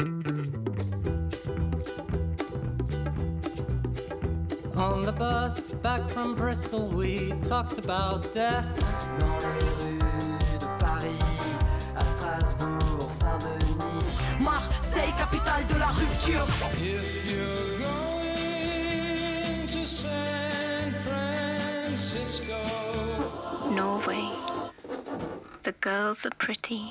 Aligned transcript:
On 0.00 0.22
the 5.02 5.12
bus 5.12 5.74
back 5.82 6.08
from 6.08 6.34
Bristol, 6.34 6.88
we 6.88 7.34
talked 7.44 7.76
about 7.76 8.32
death. 8.32 8.64
Dans 9.20 9.38
les 9.42 9.60
rues 9.82 10.58
de 10.58 10.64
Paris, 10.78 11.20
à 11.94 12.02
Strasbourg, 12.02 13.10
Saint-Denis. 13.10 14.40
Marseille, 14.40 15.12
capitale 15.18 15.66
de 15.66 15.78
la 15.78 15.88
rupture. 15.88 16.46
If 16.80 17.30
you're 17.30 17.78
going 17.78 19.66
to 19.66 19.84
San 19.86 20.94
Francisco, 21.04 22.62
Norway. 23.70 24.30
The 25.64 25.72
girls 25.82 26.24
are 26.24 26.32
pretty. 26.38 26.90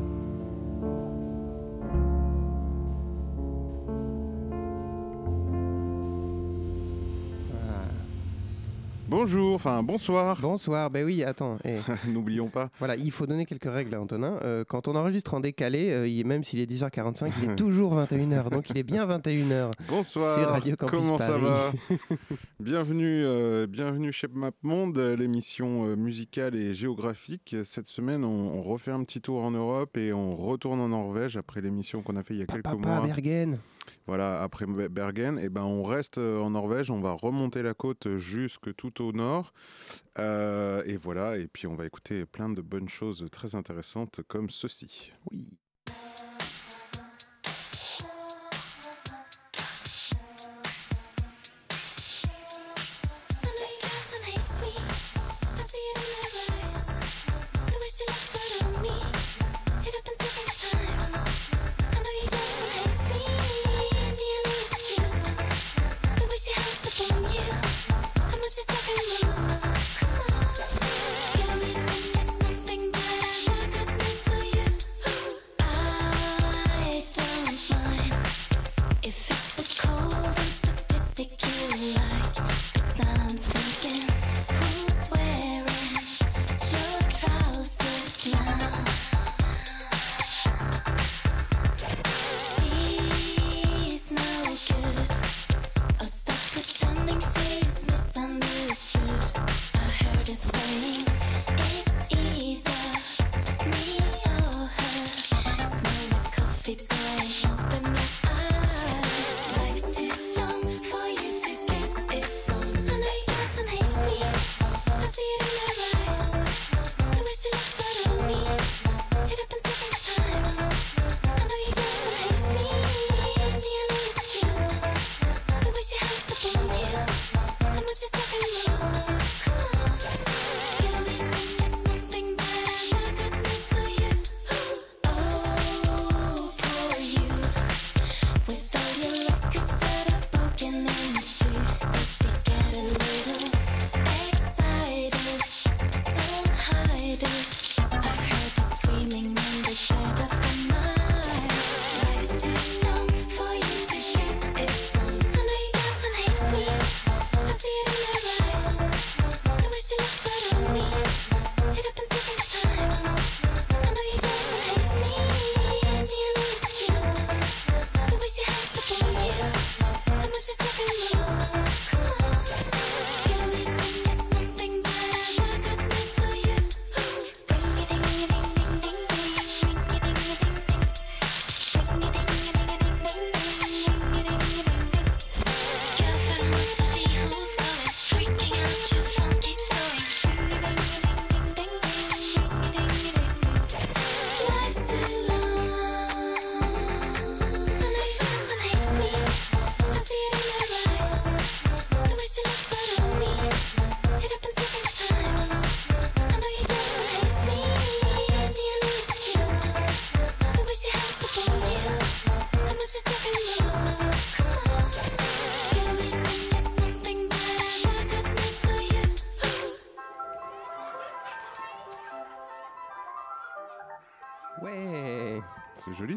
Bonjour, 9.15 9.55
enfin 9.55 9.83
bonsoir. 9.83 10.37
Bonsoir, 10.41 10.89
ben 10.89 11.03
oui, 11.05 11.21
attends. 11.21 11.57
eh, 11.65 11.79
N'oublions 12.09 12.47
pas. 12.47 12.69
voilà, 12.79 12.95
il 12.95 13.11
faut 13.11 13.27
donner 13.27 13.45
quelques 13.45 13.69
règles 13.69 13.93
à 13.93 13.99
Antonin. 13.99 14.39
Euh, 14.43 14.63
quand 14.65 14.87
on 14.87 14.95
enregistre 14.95 15.33
en 15.33 15.41
décalé, 15.41 15.91
euh, 15.91 16.07
il 16.07 16.25
même 16.25 16.45
s'il 16.45 16.61
est 16.61 16.65
10h45, 16.71 17.29
il 17.43 17.49
est 17.49 17.55
toujours 17.57 17.93
21h. 17.99 18.49
donc 18.49 18.69
il 18.69 18.77
est 18.77 18.83
bien 18.83 19.05
21h. 19.05 19.71
Sur 19.73 19.85
Bonsoir. 19.89 20.51
Radio 20.51 20.77
Campus 20.77 20.97
Comment 20.97 21.17
ça 21.19 21.37
Paris. 21.37 21.41
va 21.43 21.73
Bienvenue, 22.61 23.25
euh, 23.25 23.67
bienvenue 23.67 24.13
chez 24.13 24.27
MapMonde, 24.33 24.97
l'émission 24.97 25.87
euh, 25.87 25.97
musicale 25.97 26.55
et 26.55 26.73
géographique. 26.73 27.53
Cette 27.65 27.87
semaine, 27.89 28.23
on, 28.23 28.29
on 28.29 28.61
refait 28.61 28.91
un 28.91 29.03
petit 29.03 29.19
tour 29.19 29.43
en 29.43 29.51
Europe 29.51 29.97
et 29.97 30.13
on 30.13 30.33
retourne 30.37 30.79
en 30.79 30.87
Norvège 30.87 31.35
après 31.35 31.59
l'émission 31.59 32.01
qu'on 32.01 32.15
a 32.15 32.23
fait 32.23 32.33
il 32.35 32.39
y 32.39 32.43
a 32.43 32.45
quelques 32.45 32.63
Papa 32.63 32.77
mois. 32.77 33.01
Bergen. 33.05 33.57
Voilà, 34.07 34.41
après 34.41 34.65
Be- 34.65 34.87
Bergen, 34.89 35.39
et 35.39 35.49
ben 35.49 35.63
on 35.63 35.83
reste 35.83 36.17
euh, 36.17 36.39
en 36.39 36.51
Norvège, 36.51 36.91
on 36.91 36.99
va 37.01 37.13
remonter 37.13 37.61
la 37.63 37.73
côte 37.73 38.17
jusque 38.17 38.75
tout 38.75 39.01
au 39.01 39.11
nord. 39.11 39.53
Euh, 40.19 40.83
et 40.85 40.97
voilà, 40.97 41.37
et 41.37 41.47
puis 41.47 41.67
on 41.67 41.75
va 41.75 41.85
écouter 41.85 42.25
plein 42.25 42.49
de 42.49 42.61
bonnes 42.61 42.89
choses 42.89 43.25
très 43.31 43.55
intéressantes 43.55 44.21
comme 44.27 44.49
ceci. 44.49 45.11
Oui. 45.31 45.45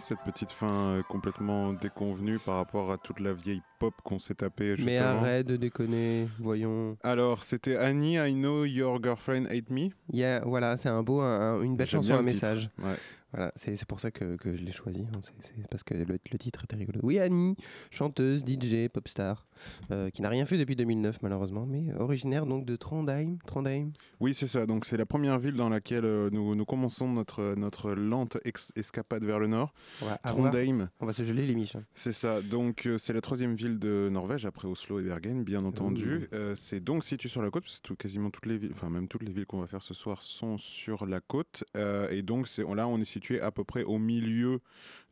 Cette 0.05 0.21
petite 0.21 0.53
fin 0.53 0.69
euh, 0.97 1.03
complètement 1.09 1.73
déconvenue 1.73 2.39
par 2.39 2.57
rapport 2.57 2.93
à 2.93 2.99
toute 2.99 3.21
la 3.21 3.33
vieille 3.33 3.63
pop 3.79 3.95
qu'on 4.05 4.19
s'est 4.19 4.35
tapé 4.35 4.77
juste 4.77 4.85
Mais 4.89 4.99
avant. 4.99 5.21
arrête 5.21 5.47
de 5.47 5.57
déconner, 5.57 6.29
voyons. 6.39 6.97
Alors, 7.03 7.43
c'était 7.43 7.77
Annie, 7.77 8.17
I 8.17 8.35
know 8.35 8.65
your 8.65 9.03
girlfriend 9.03 9.47
hate 9.47 9.71
me. 9.71 9.89
Il 10.13 10.19
y 10.19 10.25
a- 10.25 10.41
voilà, 10.45 10.77
c'est 10.77 10.89
un 10.91 11.03
beau, 11.03 11.21
un- 11.21 11.63
une 11.63 11.77
belle 11.77 11.87
chanson, 11.89 12.15
un 12.15 12.23
message. 12.23 12.69
Ouais. 12.83 12.95
Voilà, 13.35 13.53
c'est 13.57 13.85
pour 13.85 13.99
ça 13.99 14.11
que, 14.13 14.37
que 14.37 14.57
je 14.57 14.63
l'ai 14.63 14.71
choisi. 14.71 15.05
hein. 15.13 15.21
C'est 15.41 15.67
parce 15.69 15.83
que 15.83 15.95
le, 15.95 16.05
le 16.31 16.39
titre 16.39 16.63
était 16.65 16.77
rigolo. 16.77 17.01
Oui, 17.03 17.19
Annie, 17.19 17.57
chanteuse, 17.91 18.45
DJ, 18.47 18.89
pop 18.89 19.09
star, 19.09 19.47
euh, 19.91 20.09
qui 20.11 20.23
n'a 20.23 20.29
rien 20.29 20.45
fait 20.47 20.57
depuis 20.57 20.77
2009 20.77 21.19
malheureusement, 21.23 21.67
mais 21.67 21.93
originaire 21.99 22.47
donc 22.47 22.65
de 22.65 22.77
Trondheim. 22.77 23.39
Trondheim. 23.47 23.91
Oui, 24.21 24.35
c'est 24.35 24.47
ça. 24.47 24.67
Donc 24.67 24.85
c'est 24.85 24.97
la 24.97 25.05
première 25.07 25.39
ville 25.41 25.55
dans 25.57 25.69
laquelle 25.69 26.05
euh, 26.05 26.31
nous, 26.31 26.55
nous 26.55 26.65
commençons 26.65 27.09
notre, 27.13 27.55
notre 27.57 27.93
lente 27.93 28.39
escapade 28.77 29.25
vers 29.25 29.41
le 29.41 29.49
nord. 29.49 29.75
On 30.01 30.07
va, 30.07 30.19
avoir- 30.23 30.51
Trondheim, 30.53 30.89
on 31.01 31.07
va 31.07 31.13
se 31.13 31.25
geler 31.25 31.45
les 31.47 31.57
miches. 31.57 31.75
hein. 31.77 31.85
c'est 31.95 32.13
ça. 32.13 32.41
Donc 32.41 32.87
euh, 32.87 32.99
c'est 32.99 33.13
la 33.13 33.21
troisième 33.21 33.55
ville 33.55 33.79
de 33.81 34.09
Norvège 34.13 34.47
après 34.47 34.69
Oslo 34.69 35.01
et 35.01 35.03
Bergen, 35.03 35.43
bien 35.43 35.65
entendu. 35.65 36.29
Euh, 36.33 36.55
c'est 36.55 36.79
donc 36.79 37.03
situé 37.05 37.29
sur 37.29 37.43
la 37.43 37.51
côte, 37.51 37.65
parce 37.65 37.81
que 37.81 37.89
tout- 37.89 37.97
quasiment 37.97 38.31
toutes 38.31 38.47
les 38.47 38.59
villes, 38.59 38.71
enfin 38.73 38.91
même 38.91 39.09
toutes 39.09 39.23
les 39.25 39.33
villes 39.33 39.47
qu'on 39.47 39.61
va 39.61 39.67
faire 39.67 39.83
ce 39.83 39.93
soir 39.95 40.23
sont 40.23 40.57
sur 40.57 41.05
la 41.07 41.21
côte. 41.21 41.65
Et 42.11 42.23
donc 42.23 42.47
là 42.77 42.87
on 42.87 43.01
est 43.01 43.05
situé 43.05 43.24
à 43.33 43.51
peu 43.51 43.65
près 43.65 43.83
au 43.85 43.99
milieu 43.99 44.61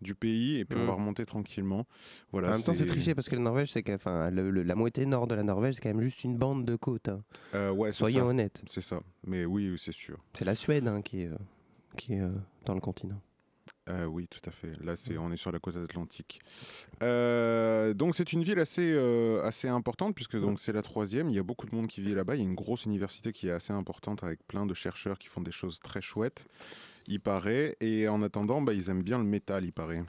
du 0.00 0.14
pays 0.14 0.58
et 0.58 0.64
puis 0.64 0.78
on 0.78 0.82
Mm. 0.84 0.86
va 0.86 0.92
remonter 0.94 1.24
tranquillement. 1.26 1.86
Voilà. 2.32 2.48
en 2.48 2.52
même 2.52 2.62
temps, 2.62 2.74
c'est 2.74 2.86
triché 2.86 3.14
parce 3.14 3.28
que 3.28 3.36
la 3.36 3.42
Norvège, 3.42 3.70
c'est 3.72 3.82
que, 3.82 3.92
enfin, 3.94 4.30
la 4.30 4.74
moitié 4.74 5.06
nord 5.06 5.26
de 5.26 5.34
la 5.34 5.42
Norvège, 5.42 5.74
c'est 5.76 5.80
quand 5.80 5.90
même 5.94 6.00
juste 6.02 6.24
une 6.24 6.36
bande 6.36 6.64
de 6.64 6.76
côtes. 6.76 7.08
hein. 7.08 7.22
Euh, 7.54 7.70
ouais, 7.70 7.92
Soyons 7.92 8.26
honnêtes. 8.26 8.62
C'est 8.66 8.82
ça. 8.82 9.00
Mais 9.26 9.44
oui, 9.44 9.70
oui, 9.70 9.78
c'est 9.78 9.92
sûr. 9.92 10.18
C'est 10.32 10.44
la 10.44 10.54
Suède 10.54 10.86
hein, 10.88 11.02
qui 11.02 11.22
est, 11.22 11.26
euh, 11.28 11.36
qui 11.96 12.14
est 12.14 12.20
euh, 12.20 12.30
dans 12.64 12.74
le 12.74 12.80
continent. 12.80 13.20
Euh, 13.88 14.04
oui, 14.06 14.28
tout 14.28 14.40
à 14.48 14.52
fait. 14.52 14.72
Là, 14.84 14.94
c'est, 14.96 15.18
on 15.18 15.32
est 15.32 15.36
sur 15.36 15.50
la 15.50 15.58
côte 15.58 15.76
atlantique. 15.76 16.40
Euh, 17.02 17.94
donc, 17.94 18.14
c'est 18.14 18.32
une 18.32 18.42
ville 18.42 18.58
assez, 18.58 18.92
euh, 18.92 19.42
assez 19.42 19.68
importante, 19.68 20.14
puisque 20.14 20.38
donc, 20.40 20.60
c'est 20.60 20.72
la 20.72 20.82
troisième. 20.82 21.28
Il 21.28 21.34
y 21.34 21.38
a 21.38 21.42
beaucoup 21.42 21.66
de 21.66 21.74
monde 21.74 21.86
qui 21.88 22.00
vit 22.00 22.14
là-bas. 22.14 22.36
Il 22.36 22.38
y 22.38 22.42
a 22.42 22.44
une 22.48 22.54
grosse 22.54 22.84
université 22.84 23.32
qui 23.32 23.48
est 23.48 23.52
assez 23.52 23.72
importante, 23.72 24.22
avec 24.22 24.46
plein 24.46 24.66
de 24.66 24.74
chercheurs 24.74 25.18
qui 25.18 25.28
font 25.28 25.40
des 25.40 25.50
choses 25.52 25.80
très 25.80 26.00
chouettes, 26.00 26.46
il 27.06 27.20
paraît. 27.20 27.76
Et 27.80 28.08
en 28.08 28.22
attendant, 28.22 28.62
bah, 28.62 28.72
ils 28.74 28.88
aiment 28.90 29.02
bien 29.02 29.18
le 29.18 29.24
métal, 29.24 29.64
il 29.64 29.72
paraît. 29.72 30.02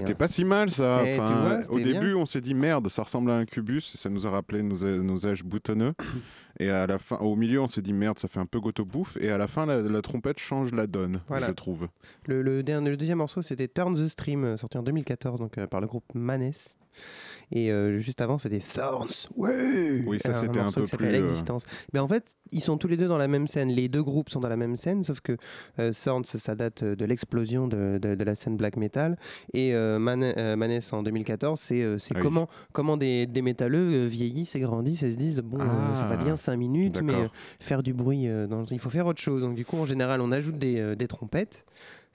C'était 0.00 0.14
pas 0.14 0.28
si 0.28 0.44
mal 0.44 0.70
ça. 0.70 1.02
Tu 1.04 1.12
Enfin, 1.18 1.42
vois, 1.42 1.70
au 1.70 1.76
bien. 1.76 1.92
début, 1.92 2.14
on 2.14 2.26
s'est 2.26 2.40
dit 2.40 2.54
merde, 2.54 2.88
ça 2.88 3.02
ressemble 3.02 3.30
à 3.30 3.36
un 3.36 3.44
cubus, 3.44 3.80
ça 3.96 4.08
nous 4.10 4.26
a 4.26 4.30
rappelé 4.30 4.62
nos, 4.62 5.02
nos 5.02 5.26
âges 5.26 5.44
boutonneux. 5.44 5.94
et 6.60 6.70
à 6.70 6.86
la 6.86 6.98
fin, 6.98 7.16
au 7.18 7.36
milieu, 7.36 7.60
on 7.60 7.66
s'est 7.68 7.82
dit 7.82 7.92
merde, 7.92 8.18
ça 8.18 8.28
fait 8.28 8.40
un 8.40 8.46
peu 8.46 8.60
goto 8.60 8.84
bouffe. 8.84 9.16
Et 9.20 9.30
à 9.30 9.38
la 9.38 9.46
fin, 9.48 9.66
la, 9.66 9.80
la 9.82 10.02
trompette 10.02 10.38
change 10.38 10.72
la 10.72 10.86
donne, 10.86 11.20
Voilà. 11.28 11.46
je 11.46 11.52
trouve. 11.52 11.88
Le, 12.26 12.42
le 12.42 12.62
dernier, 12.62 12.90
le 12.90 12.96
deuxième 12.96 13.18
morceau, 13.18 13.42
c'était 13.42 13.68
Turn 13.68 13.94
the 13.94 14.08
Stream, 14.08 14.44
euh, 14.44 14.56
sorti 14.56 14.78
en 14.78 14.82
2014 14.82 15.40
donc, 15.40 15.58
euh, 15.58 15.66
par 15.66 15.80
le 15.80 15.86
groupe 15.86 16.04
Manes. 16.14 16.52
Et 17.54 17.70
euh, 17.70 17.98
juste 17.98 18.20
avant, 18.20 18.36
c'était 18.36 18.58
Thorns. 18.58 19.08
Ouais 19.36 20.02
Oui, 20.06 20.18
ça, 20.20 20.30
Un 20.30 20.34
c'était 20.34 20.58
un 20.58 20.64
morceau 20.64 20.80
peu 20.80 20.86
qui 20.86 20.96
plus, 20.96 21.06
euh, 21.06 21.18
Existence. 21.18 21.64
Mais 21.92 22.00
en 22.00 22.08
fait, 22.08 22.34
ils 22.52 22.60
sont 22.60 22.76
tous 22.76 22.88
les 22.88 22.96
deux 22.96 23.06
dans 23.08 23.16
la 23.16 23.28
même 23.28 23.46
scène. 23.46 23.68
Les 23.68 23.88
deux 23.88 24.02
groupes 24.02 24.28
sont 24.28 24.40
dans 24.40 24.48
la 24.48 24.56
même 24.56 24.76
scène, 24.76 25.04
sauf 25.04 25.20
que 25.20 25.36
euh, 25.78 25.92
Thorns, 25.92 26.24
ça 26.24 26.54
date 26.56 26.82
de 26.82 27.04
l'explosion 27.04 27.68
de, 27.68 27.98
de- 28.02 28.14
de 28.16 28.24
la 28.24 28.34
scène 28.34 28.56
black 28.56 28.76
metal. 28.76 29.16
Et 29.52 29.74
euh, 29.74 29.98
Mane- 30.00 30.34
euh, 30.36 30.56
Manes 30.56 30.80
en 30.92 31.02
2014, 31.04 31.60
c'est 31.60 31.82
euh, 31.82 31.96
c'est 31.98 32.14
Ah 32.14 32.18
oui. 32.18 32.22
comment, 32.24 32.48
comment 32.72 32.96
des, 32.96 33.26
des 33.26 33.40
métalleux 33.42 34.04
euh, 34.04 34.06
vieillissent 34.06 34.56
et 34.56 34.60
grandissent 34.60 35.04
et 35.04 35.12
se 35.12 35.16
disent 35.16 35.38
bon, 35.40 35.58
euh, 35.60 35.94
ça 35.94 36.06
va 36.06 36.16
Ah, 36.18 36.24
bien 36.24 36.36
5 36.36 36.56
minutes, 36.56 37.00
mais 37.02 37.14
euh, 37.14 37.28
faire 37.60 37.82
du 37.84 37.94
bruit, 37.94 38.26
euh, 38.28 38.46
dans- 38.48 38.64
il 38.64 38.78
faut 38.80 38.90
faire 38.90 39.06
autre 39.06 39.20
chose. 39.20 39.42
Donc, 39.42 39.54
du 39.54 39.64
coup, 39.64 39.76
en 39.78 39.86
général, 39.86 40.20
on 40.20 40.32
ajoute 40.32 40.58
des, 40.58 40.80
euh, 40.80 40.94
des 40.96 41.06
trompettes. 41.06 41.64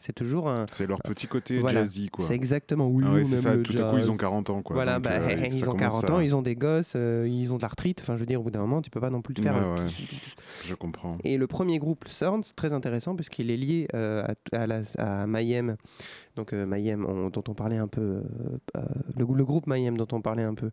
C'est 0.01 0.13
toujours 0.13 0.48
un. 0.48 0.65
C'est 0.70 0.88
leur 0.88 1.00
petit 1.01 1.27
côté 1.27 1.60
Voilà. 1.60 1.82
jazzy, 1.84 2.08
quoi. 2.08 2.25
C'est 2.25 2.34
exactement 2.34 2.88
oui. 2.88 3.03
Ah 3.06 3.12
ouais, 3.12 3.25
c'est 3.25 3.38
ça, 3.38 3.56
le 3.58 3.63
tout 3.63 3.74
à 3.77 3.84
coup, 3.89 3.98
ils 3.98 4.00
jazz. 4.00 4.10
ont 4.10 4.15
40 4.15 4.50
ans, 4.50 4.62
quoi. 4.62 4.74
Voilà, 4.75 4.96
Donc, 4.96 5.03
bah, 5.03 5.12
euh, 5.20 5.46
ils 5.51 5.63
ont 5.63 5.74
commence 5.74 5.79
40 6.01 6.03
à- 6.10 6.13
ans, 6.13 6.20
ils 6.22 6.36
ont 6.38 6.41
des 6.41 6.56
gosses, 6.56 6.94
euh, 6.96 7.27
ils 7.29 7.51
ont 7.51 7.58
de 7.58 7.62
l'arthrite. 7.62 8.00
Enfin, 8.01 8.15
je 8.15 8.22
veux 8.22 8.25
dire, 8.25 8.39
au 8.39 8.44
bout 8.44 8.51
d'un 8.51 8.62
moment, 8.62 8.82
tu 8.82 8.89
peux 8.89 9.01
pas 9.01 9.10
non 9.10 9.22
plus 9.22 9.34
te 9.34 9.41
faire. 9.41 9.56
Ouais, 9.56 9.82
euh, 9.82 9.86
ouais. 9.88 9.91
Je 10.65 10.74
comprends. 10.74 11.18
Et 11.25 11.36
le 11.38 11.48
premier 11.48 11.79
groupe, 11.79 12.08
Sorns, 12.08 12.44
très 12.56 12.72
intéressant 12.72 13.13
puisqu'il 13.15 13.51
est 13.51 13.58
lié 13.58 13.88
euh, 13.94 14.25
à, 14.53 14.58
à, 14.62 14.68
la, 14.68 14.82
à 14.98 15.27
Mayhem, 15.27 15.75
donc 16.38 16.53
euh, 16.53 16.65
Mayhem 16.65 17.06
on- 17.06 17.29
dont 17.29 17.44
on 17.50 17.53
parlait 17.53 17.77
un 17.77 17.88
peu, 17.88 18.01
euh, 18.01 18.22
euh, 18.77 18.82
le, 19.18 19.25
le 19.36 19.46
groupe 19.46 19.68
Mayhem 19.68 19.98
dont 19.98 20.08
on 20.13 20.22
parlait 20.22 20.44
un 20.44 20.53
peu 20.56 20.72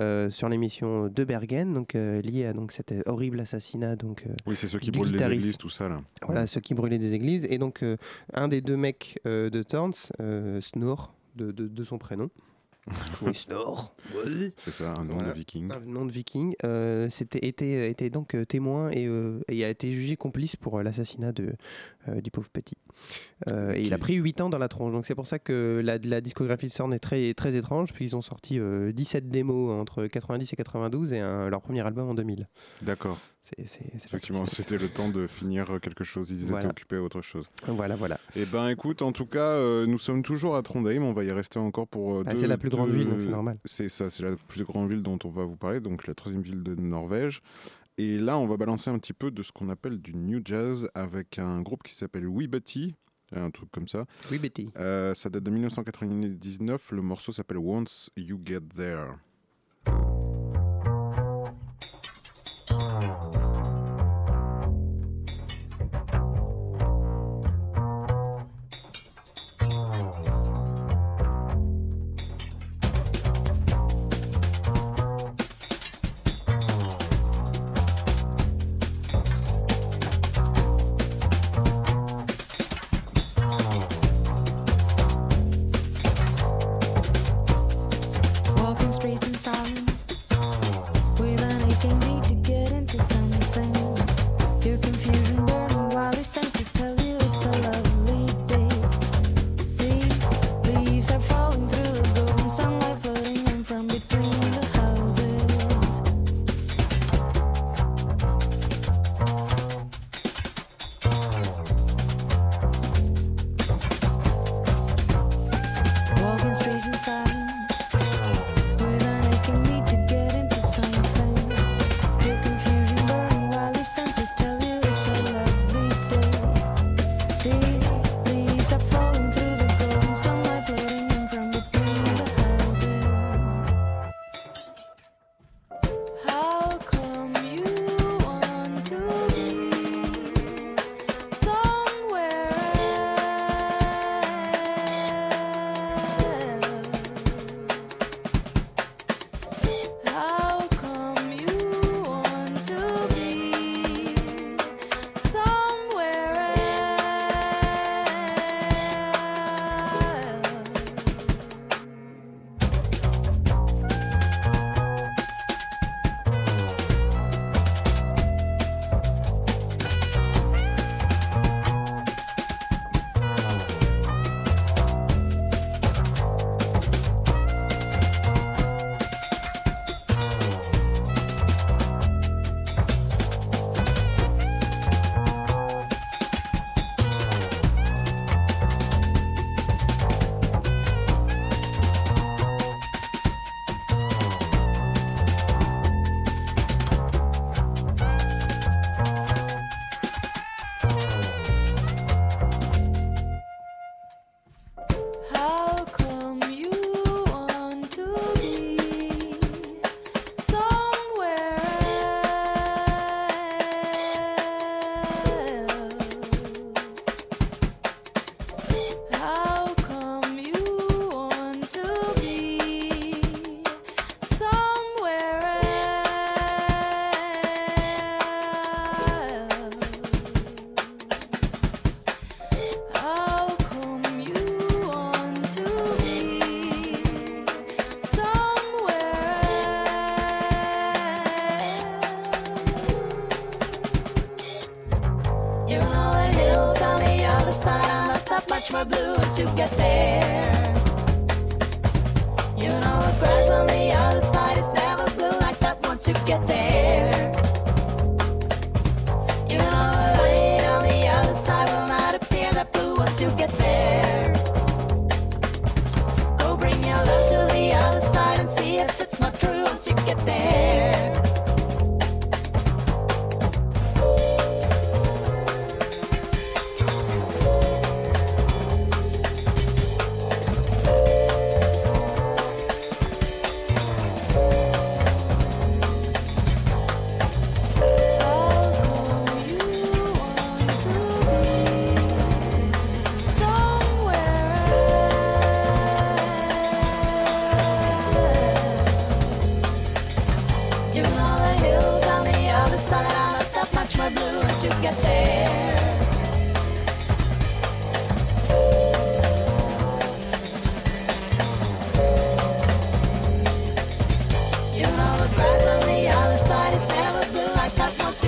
euh, 0.00 0.30
sur 0.30 0.48
l'émission 0.48 1.06
de 1.08 1.24
Bergen, 1.24 1.72
donc 1.74 1.94
euh, 1.94 2.20
lié 2.22 2.46
à 2.46 2.52
donc 2.52 2.72
cet 2.72 2.92
horrible 3.06 3.38
assassinat 3.40 3.94
donc 3.96 4.24
euh, 4.26 4.32
Oui, 4.46 4.56
c'est 4.56 4.66
ceux 4.66 4.78
qui 4.80 4.90
brûlent 4.90 5.12
les 5.12 5.32
églises, 5.32 5.58
tout 5.58 5.68
ça, 5.68 5.88
là. 5.88 6.00
voilà 6.26 6.46
ceux 6.48 6.60
qui 6.60 6.74
brûlaient 6.74 6.98
des 6.98 7.14
églises 7.14 7.46
et 7.48 7.58
donc 7.58 7.82
euh, 7.84 7.96
un 8.32 8.48
des 8.48 8.60
deux 8.64 8.76
mecs 8.76 9.18
euh, 9.26 9.50
de 9.50 9.62
Thorns, 9.62 9.92
euh, 10.20 10.60
Snore 10.60 11.14
de, 11.36 11.52
de, 11.52 11.68
de 11.68 11.84
son 11.84 11.98
prénom. 11.98 12.30
oui, 13.22 13.34
Snore. 13.34 13.94
C'est 14.56 14.70
ça, 14.70 14.92
un 14.98 15.04
nom 15.06 15.14
Voilà. 15.14 15.30
de 15.32 15.38
viking. 15.38 15.72
Un 15.72 15.80
nom 15.90 16.04
de 16.04 16.12
viking, 16.12 16.54
euh, 16.64 17.08
c'était, 17.08 17.46
était, 17.48 17.90
était 17.90 18.10
donc 18.10 18.34
euh, 18.34 18.44
témoin 18.44 18.90
et, 18.90 19.06
euh, 19.06 19.40
et 19.48 19.64
a 19.64 19.70
été 19.70 19.90
jugé 19.94 20.16
complice 20.18 20.54
pour 20.54 20.82
l'assassinat 20.82 21.32
de, 21.32 21.54
du 22.20 22.30
pauvre 22.30 22.50
petit. 22.50 22.76
Et 23.74 23.80
il 23.82 23.94
a 23.94 23.98
pris 23.98 24.16
8 24.16 24.42
ans 24.42 24.48
dans 24.50 24.58
la 24.58 24.68
tronche. 24.68 24.92
Donc 24.92 25.06
c'est 25.06 25.14
pour 25.14 25.26
ça 25.26 25.38
que 25.38 25.80
la, 25.82 25.96
la 25.96 26.20
discographie 26.20 26.66
de 26.66 26.72
Sorn 26.72 26.92
est 26.92 26.98
très, 26.98 27.32
très 27.32 27.54
étrange, 27.56 27.94
puis 27.94 28.04
ils 28.04 28.16
ont 28.16 28.22
sorti 28.22 28.58
euh, 28.60 28.92
17 28.92 29.30
démos 29.30 29.70
entre 29.80 30.06
90 30.06 30.52
et 30.52 30.56
92 30.56 31.12
et 31.14 31.20
un- 31.20 31.48
leur 31.48 31.62
premier 31.62 31.80
album 31.86 32.10
en 32.10 32.14
2000. 32.14 32.48
D'accord. 32.82 33.18
Effectivement, 33.58 34.46
c'était 34.46 34.78
le 34.78 34.88
temps 34.88 35.08
de 35.08 35.26
finir 35.26 35.78
quelque 35.82 36.02
chose. 36.04 36.30
Ils 36.30 36.42
étaient 36.42 36.50
Voilà. 36.50 36.68
occupés 36.70 36.96
à 36.96 37.02
autre 37.02 37.20
chose. 37.22 37.46
Voilà, 37.66 37.94
voilà. 37.96 38.18
Eh 38.36 38.44
ben, 38.46 38.68
écoute, 38.68 39.02
en 39.02 39.12
tout 39.12 39.26
cas, 39.26 39.38
euh, 39.56 39.86
nous 39.86 39.98
sommes 39.98 40.22
toujours 40.22 40.56
à 40.56 40.62
Trondheim. 40.62 41.02
On 41.02 41.12
va 41.12 41.24
y 41.24 41.30
rester 41.30 41.58
encore 41.58 41.86
pour. 41.86 42.16
euh, 42.16 42.22
Bah, 42.24 42.32
c'est 42.36 42.46
la 42.46 42.58
plus 42.58 42.70
grande 42.70 42.90
deux- 42.90 42.96
ville, 42.98 43.08
donc 43.08 43.20
c'est 43.20 43.28
normal. 43.28 43.58
C'est 43.64 43.88
ça, 43.88 44.10
c'est 44.10 44.22
la 44.22 44.36
plus 44.48 44.64
grande 44.64 44.88
ville 44.90 45.02
dont 45.02 45.18
on 45.24 45.28
va 45.30 45.44
vous 45.44 45.56
parler, 45.56 45.80
donc 45.80 46.06
la 46.06 46.14
troisième 46.14 46.42
ville 46.42 46.62
de 46.62 46.74
Norvège. 46.74 47.42
Et 47.98 48.18
là, 48.18 48.38
on 48.38 48.46
va 48.46 48.56
balancer 48.56 48.90
un 48.90 48.98
petit 48.98 49.12
peu 49.12 49.30
de 49.30 49.42
ce 49.42 49.52
qu'on 49.52 49.68
appelle 49.68 49.98
du 49.98 50.14
new 50.16 50.40
jazz 50.44 50.88
avec 50.94 51.38
un 51.38 51.60
groupe 51.60 51.82
qui 51.84 51.94
s'appelle 51.94 52.26
We 52.26 52.48
Betty, 52.48 52.94
un 53.32 53.50
truc 53.50 53.70
comme 53.70 53.86
ça. 53.86 54.04
Oui, 54.32 54.38
Betty. 54.38 54.68
Euh, 54.78 55.14
ça 55.14 55.30
date 55.30 55.44
de 55.44 55.50
1999. 55.50 56.90
Le 56.92 57.02
morceau 57.02 57.30
s'appelle 57.30 57.58
Once 57.58 58.10
You 58.16 58.40
Get 58.44 58.60
There. 58.76 59.10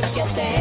to 0.00 0.14
get 0.14 0.34
there. 0.34 0.55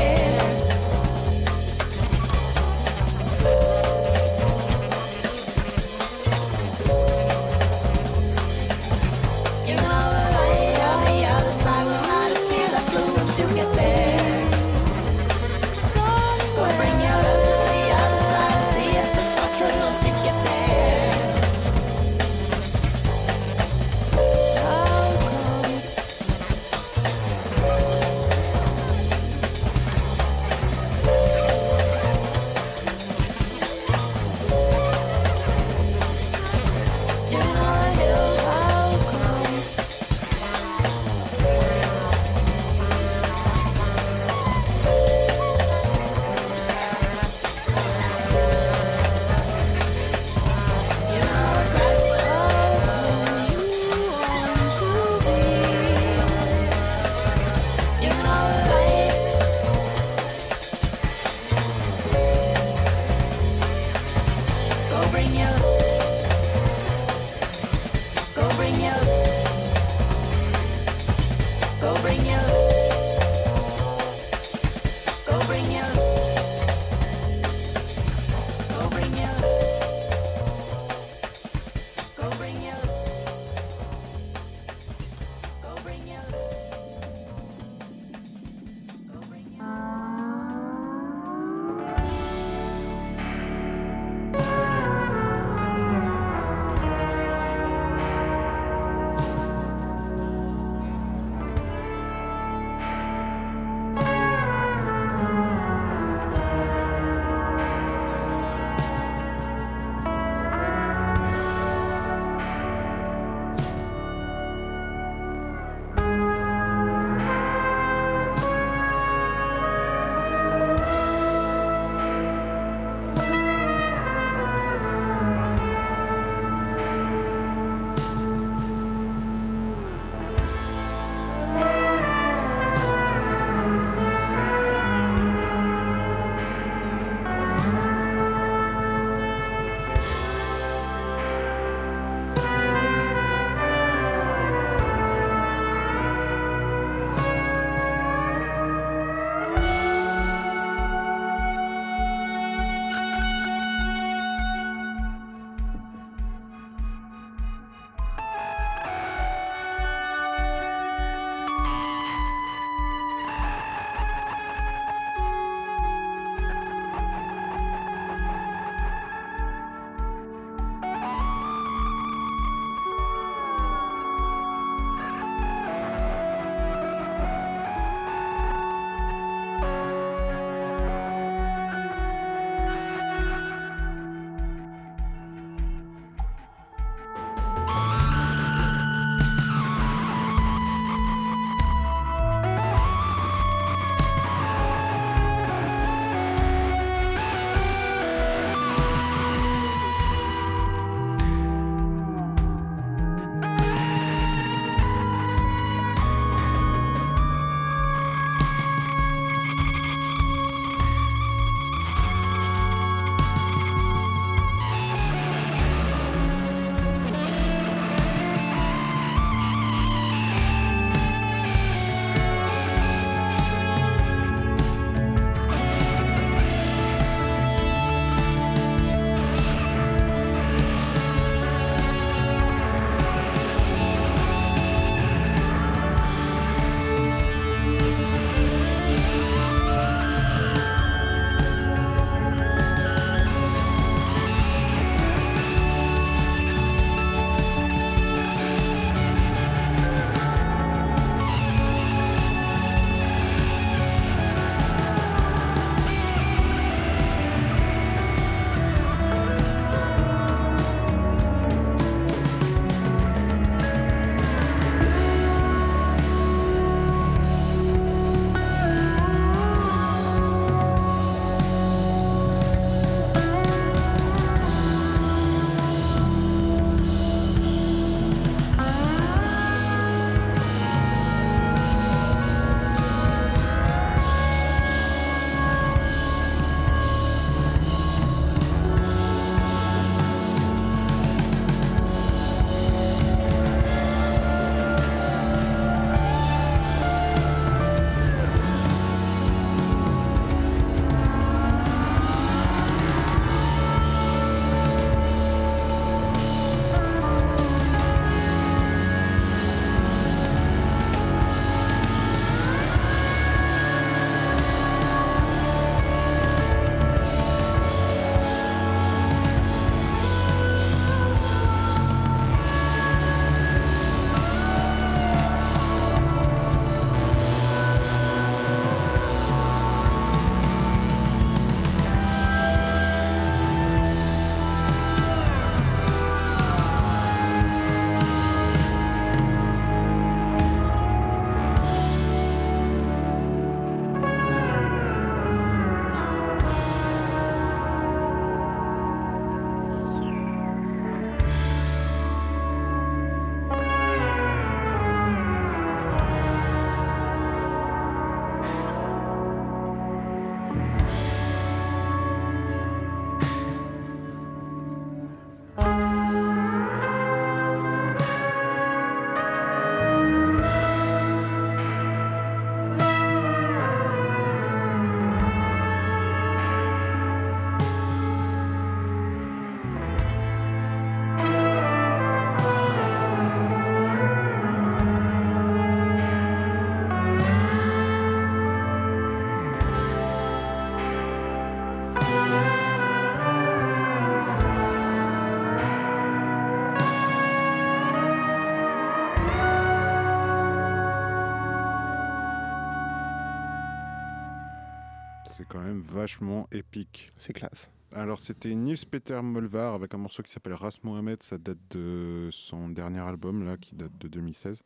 Même 405.65 405.81
vachement 405.81 406.47
épique. 406.51 407.11
C'est 407.17 407.33
classe. 407.33 407.71
Alors 407.95 408.19
c'était 408.19 408.53
Nils 408.53 408.85
Peter 408.89 409.21
Molvar 409.21 409.73
avec 409.73 409.93
un 409.93 409.97
morceau 409.97 410.21
qui 410.21 410.29
s'appelle 410.29 410.53
Ras 410.53 410.79
Mohamed, 410.83 411.23
ça 411.23 411.37
date 411.37 411.57
de 411.71 412.27
son 412.29 412.67
dernier 412.67 412.99
album 412.99 413.45
là, 413.45 413.55
qui 413.55 413.73
date 413.73 413.97
de 413.97 414.09
2016. 414.09 414.63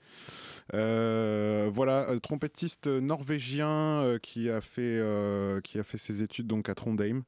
Euh, 0.74 1.70
voilà, 1.72 2.10
euh, 2.10 2.18
trompettiste 2.18 2.88
norvégien 2.88 4.02
euh, 4.02 4.18
qui 4.18 4.50
a 4.50 4.62
fait 4.62 4.82
euh, 4.82 5.62
qui 5.62 5.78
a 5.78 5.84
fait 5.84 6.00
ses 6.00 6.24
études 6.24 6.48
donc 6.48 6.70
à 6.70 6.76
Trondheim. 6.76 7.22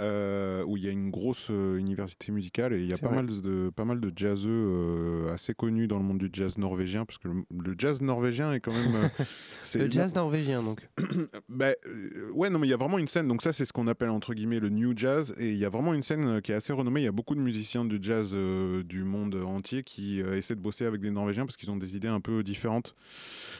Euh, 0.00 0.64
où 0.64 0.76
il 0.76 0.84
y 0.84 0.88
a 0.88 0.90
une 0.90 1.10
grosse 1.10 1.48
euh, 1.50 1.76
université 1.76 2.32
musicale 2.32 2.72
et 2.72 2.78
il 2.80 2.86
y 2.86 2.92
a 2.92 2.96
pas 2.98 3.08
vrai. 3.08 3.16
mal, 3.22 3.26
de, 3.26 3.70
pas 3.74 3.84
mal 3.84 4.00
de 4.00 4.12
jazzeux 4.14 4.50
euh, 4.50 5.32
assez 5.32 5.54
connus 5.54 5.86
dans 5.88 5.98
le 5.98 6.04
monde 6.04 6.18
du 6.18 6.30
jazz 6.32 6.58
norvégien 6.58 7.04
parce 7.04 7.18
que 7.18 7.28
le, 7.28 7.34
le 7.56 7.74
jazz 7.78 8.00
norvégien 8.02 8.52
est 8.52 8.60
quand 8.60 8.72
même 8.72 9.10
c'est- 9.62 9.78
Le 9.78 9.90
jazz 9.90 10.14
norvégien, 10.14 10.62
donc. 10.62 10.88
bah, 11.48 11.72
euh, 11.86 12.30
ouais, 12.34 12.50
non, 12.50 12.58
mais 12.58 12.66
il 12.66 12.70
y 12.70 12.74
a 12.74 12.76
vraiment 12.76 12.98
une 12.98 13.06
scène. 13.06 13.28
Donc, 13.28 13.42
ça, 13.42 13.52
c'est 13.52 13.64
ce 13.64 13.72
qu'on 13.72 13.86
appelle 13.86 14.10
entre 14.10 14.34
guillemets 14.34 14.60
le 14.60 14.68
new 14.70 14.92
jazz. 14.96 15.34
Et 15.38 15.50
il 15.50 15.56
y 15.58 15.64
a 15.64 15.68
vraiment 15.68 15.94
une 15.94 16.02
scène 16.02 16.40
qui 16.42 16.52
est 16.52 16.54
assez 16.54 16.72
renommée. 16.72 17.00
Il 17.02 17.04
y 17.04 17.08
a 17.08 17.12
beaucoup 17.12 17.34
de 17.34 17.40
musiciens 17.40 17.84
de 17.84 18.02
jazz 18.02 18.32
du 18.84 19.04
monde 19.04 19.34
entier 19.34 19.82
qui 19.82 20.20
essaient 20.20 20.54
de 20.56 20.60
bosser 20.60 20.84
avec 20.86 21.00
des 21.00 21.10
Norvégiens 21.10 21.46
parce 21.46 21.56
qu'ils 21.56 21.70
ont 21.70 21.76
des 21.76 21.96
idées 21.96 22.08
un 22.08 22.20
peu 22.20 22.42
différentes. 22.42 22.94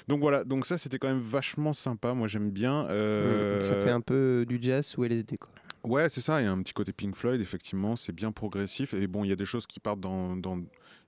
Donc, 0.09 0.21
voilà. 0.21 0.45
Donc, 0.45 0.67
ça, 0.67 0.79
c'était 0.79 0.99
quand 0.99 1.09
même 1.09 1.21
vachement 1.21 1.73
sympa. 1.73 2.15
Moi, 2.15 2.29
j'aime 2.29 2.51
bien. 2.51 2.87
Euh, 2.89 3.61
Ça 3.63 3.75
fait 3.85 3.91
un 3.91 4.01
peu 4.01 4.45
du 4.49 4.59
jazz 4.61 4.87
sous 4.87 5.05
LSD, 5.05 5.37
quoi. 5.37 5.51
Ouais, 5.85 6.09
c'est 6.11 6.21
ça. 6.21 6.41
Il 6.41 6.45
y 6.45 6.47
a 6.47 6.53
un 6.53 6.61
petit 6.63 6.73
côté 6.75 6.93
Pink 6.93 7.15
Floyd, 7.17 7.41
effectivement. 7.41 7.97
C'est 7.97 8.13
bien 8.13 8.33
progressif. 8.33 8.93
Et 8.95 9.07
bon, 9.07 9.25
il 9.25 9.29
y 9.31 9.33
a 9.33 9.37
des 9.37 9.47
choses 9.47 9.67
qui 9.67 9.81
partent 9.81 10.01
dans. 10.01 10.37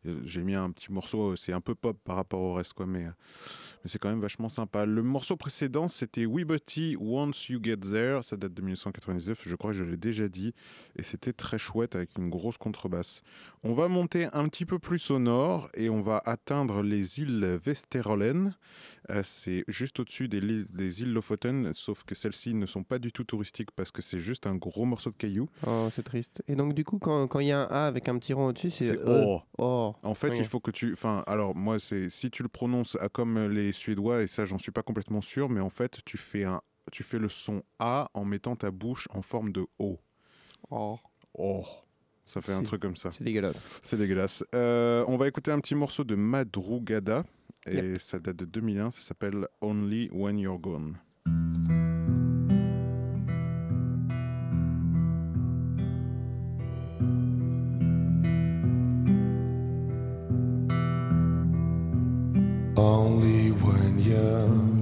euh, 0.06 0.20
J'ai 0.24 0.42
mis 0.42 0.54
un 0.54 0.70
petit 0.70 0.90
morceau, 0.92 1.32
euh, 1.32 1.36
c'est 1.36 1.52
un 1.52 1.60
peu 1.60 1.74
pop 1.74 1.98
par 2.04 2.16
rapport 2.16 2.40
au 2.40 2.54
reste, 2.54 2.72
quoi, 2.72 2.86
mais, 2.86 3.04
euh, 3.06 3.10
mais 3.82 3.90
c'est 3.90 3.98
quand 3.98 4.08
même 4.08 4.20
vachement 4.20 4.48
sympa. 4.48 4.86
Le 4.86 5.02
morceau 5.02 5.36
précédent, 5.36 5.88
c'était 5.88 6.26
We 6.26 6.44
Buddy 6.44 6.96
Once 7.00 7.48
You 7.48 7.60
Get 7.62 7.78
There. 7.78 8.22
Ça 8.22 8.36
date 8.36 8.54
de 8.54 8.62
1999, 8.62 9.42
je 9.46 9.56
crois 9.56 9.72
que 9.72 9.78
je 9.78 9.84
l'ai 9.84 9.96
déjà 9.96 10.28
dit. 10.28 10.54
Et 10.96 11.02
c'était 11.02 11.32
très 11.32 11.58
chouette 11.58 11.96
avec 11.96 12.16
une 12.16 12.30
grosse 12.30 12.58
contrebasse. 12.58 13.22
On 13.64 13.72
va 13.72 13.88
monter 13.88 14.26
un 14.32 14.48
petit 14.48 14.66
peu 14.66 14.78
plus 14.78 15.10
au 15.10 15.18
nord 15.18 15.68
et 15.74 15.88
on 15.90 16.00
va 16.00 16.22
atteindre 16.24 16.82
les 16.82 17.20
îles 17.20 17.58
Vesterålen. 17.64 18.56
Euh, 19.10 19.22
c'est 19.24 19.64
juste 19.66 19.98
au-dessus 19.98 20.28
des, 20.28 20.40
des 20.40 21.02
îles 21.02 21.12
Lofoten, 21.12 21.72
sauf 21.74 22.04
que 22.04 22.14
celles-ci 22.14 22.54
ne 22.54 22.66
sont 22.66 22.84
pas 22.84 22.98
du 23.00 23.10
tout 23.10 23.24
touristiques 23.24 23.72
parce 23.72 23.90
que 23.90 24.00
c'est 24.00 24.20
juste 24.20 24.46
un 24.46 24.54
gros 24.54 24.84
morceau 24.84 25.10
de 25.10 25.16
cailloux. 25.16 25.48
Oh, 25.66 25.88
c'est 25.90 26.04
triste. 26.04 26.42
Et 26.46 26.54
donc, 26.54 26.74
du 26.74 26.84
coup, 26.84 26.98
quand 26.98 27.26
quand 27.26 27.40
il 27.40 27.48
y 27.48 27.52
a 27.52 27.60
un 27.60 27.68
A 27.70 27.86
avec 27.86 28.08
un 28.08 28.18
petit 28.18 28.32
rond 28.32 28.48
au-dessus, 28.48 28.70
c'est. 28.70 28.84
C'est 28.84 29.00
oh. 29.06 29.40
oh. 29.58 29.94
En 30.02 30.14
fait, 30.14 30.38
il 30.38 30.44
faut 30.44 30.60
que 30.60 30.70
tu. 30.70 30.92
Enfin, 30.92 31.22
alors 31.26 31.54
moi, 31.54 31.80
c'est 31.80 32.10
si 32.10 32.30
tu 32.30 32.42
le 32.42 32.48
prononces 32.48 32.96
à 33.00 33.08
comme 33.08 33.48
les 33.48 33.71
Suédois, 33.72 34.22
et 34.22 34.26
ça, 34.26 34.44
j'en 34.44 34.58
suis 34.58 34.72
pas 34.72 34.82
complètement 34.82 35.20
sûr, 35.20 35.48
mais 35.48 35.60
en 35.60 35.70
fait, 35.70 35.98
tu 36.04 36.16
fais 36.18 36.44
un, 36.44 36.60
tu 36.90 37.02
fais 37.02 37.18
le 37.18 37.28
son 37.28 37.62
A 37.78 38.10
en 38.14 38.24
mettant 38.24 38.56
ta 38.56 38.70
bouche 38.70 39.08
en 39.12 39.22
forme 39.22 39.52
de 39.52 39.66
O. 39.78 39.98
Oh. 40.70 40.98
Oh. 41.34 41.64
Ça 42.26 42.40
fait 42.40 42.52
un 42.52 42.62
truc 42.62 42.80
comme 42.80 42.96
ça. 42.96 43.10
C'est 43.12 43.24
dégueulasse. 43.24 43.56
C'est 43.82 43.96
dégueulasse. 43.98 44.44
Euh, 44.54 45.04
on 45.08 45.16
va 45.16 45.28
écouter 45.28 45.50
un 45.50 45.60
petit 45.60 45.74
morceau 45.74 46.04
de 46.04 46.14
Madrugada. 46.14 47.24
Et 47.66 47.76
Yep. 47.76 48.00
ça 48.00 48.18
date 48.18 48.36
de 48.36 48.44
2001. 48.44 48.90
Ça 48.90 49.02
s'appelle 49.02 49.46
Only 49.60 50.08
When 50.12 50.38
You're 50.38 50.58
Gone. 50.58 50.96
When 63.62 63.98
you're 64.00 64.81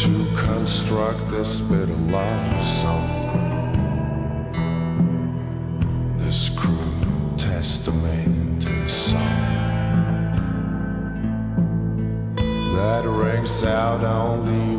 to 0.00 0.24
construct 0.34 1.30
this 1.30 1.60
bit 1.60 1.90
of 1.90 2.10
love 2.10 2.64
song. 2.64 3.06
This 6.16 6.48
crude 6.48 7.38
testament 7.38 8.66
and 8.66 8.90
song 8.90 9.20
that 12.76 13.04
rings 13.04 13.62
out 13.62 14.02
only 14.02 14.69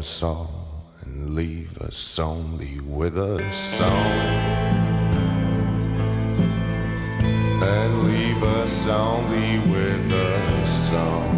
us 0.00 0.22
all 0.22 0.86
and 1.02 1.34
leave 1.34 1.76
us 1.82 2.18
only 2.18 2.80
with 2.80 3.18
a 3.18 3.52
song. 3.52 3.90
And 7.62 8.04
leave 8.08 8.42
us 8.42 8.86
only 8.86 9.58
with 9.58 10.10
a 10.10 10.66
song. 10.66 11.28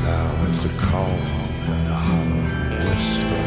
Now 0.00 0.46
it's 0.48 0.66
a 0.66 0.74
cold 0.90 1.64
and 1.76 1.88
a 1.88 2.00
hollow 2.08 2.46
whisper 2.84 3.44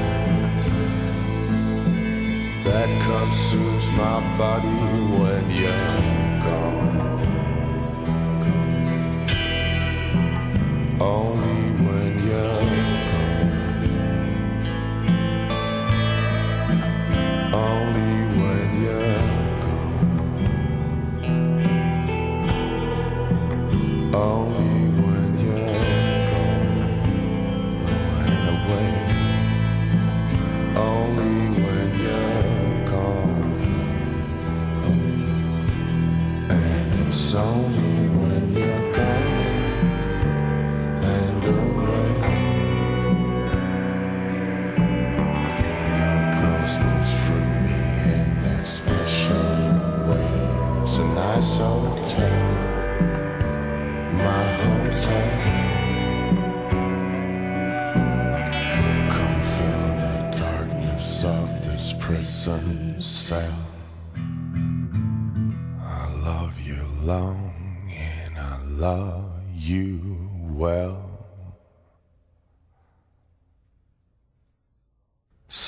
that 2.68 2.90
consumes 3.10 3.92
my 3.92 4.18
body 4.40 4.82
when 5.20 5.52
you're 5.52 6.23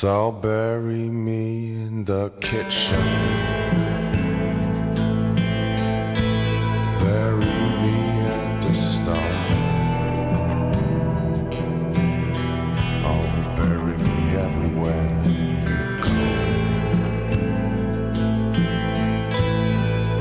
So 0.01 0.29
bury 0.29 1.07
me 1.09 1.71
in 1.71 2.03
the 2.03 2.29
kitchen. 2.41 3.07
Bury 6.99 7.55
me 7.81 7.99
at 8.27 8.61
the 8.61 8.73
stone. 8.73 9.53
Oh, 13.05 13.25
bury 13.55 13.97
me 14.09 14.35
everywhere 14.35 15.13
you 15.29 15.79
go. 16.03 16.25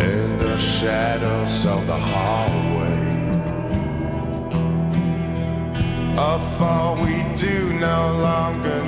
In 0.05 0.39
the 0.39 0.57
shadows 0.57 1.67
of 1.67 1.85
the 1.89 1.97
hallway. 1.97 2.95
Of 6.17 6.63
all 6.63 6.95
we 7.03 7.25
do 7.35 7.73
no 7.73 8.13
longer 8.23 8.84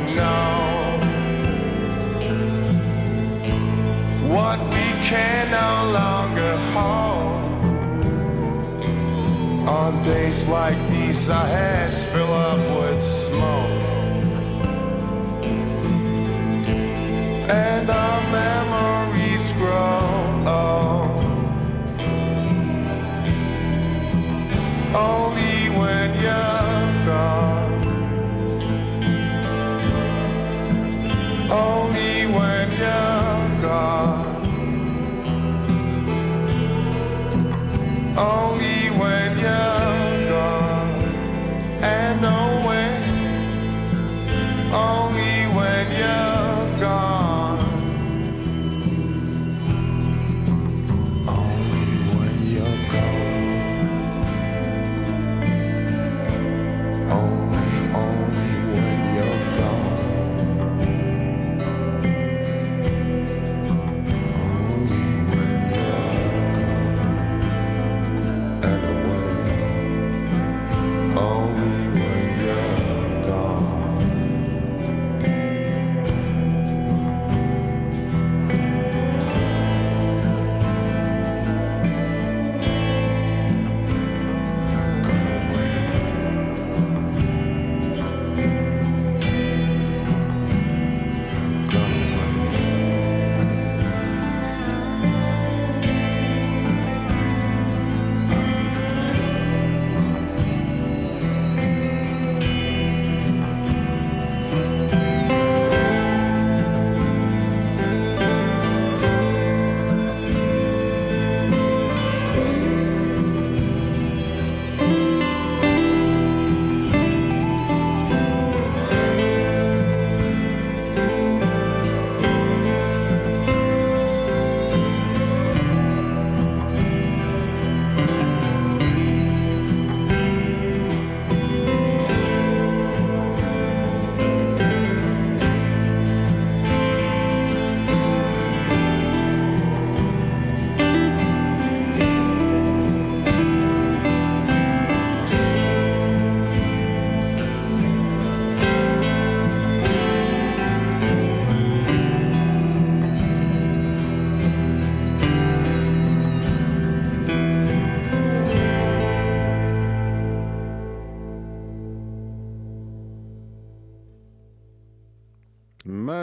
can 5.06 5.52
no 5.52 5.92
longer 5.92 6.56
hold. 6.74 7.44
On 9.68 10.02
days 10.02 10.48
like 10.48 10.78
these, 10.90 11.28
our 11.30 11.46
heads 11.46 12.02
fill 12.02 12.34
up 12.34 12.58
with 12.76 13.00
smoke. 13.04 13.82
And 17.48 17.88
our 17.88 18.20
memories 18.42 19.52
grow 19.52 20.42
old. 20.58 21.24
Only 24.96 25.70
when 25.78 26.08
you're 26.20 26.55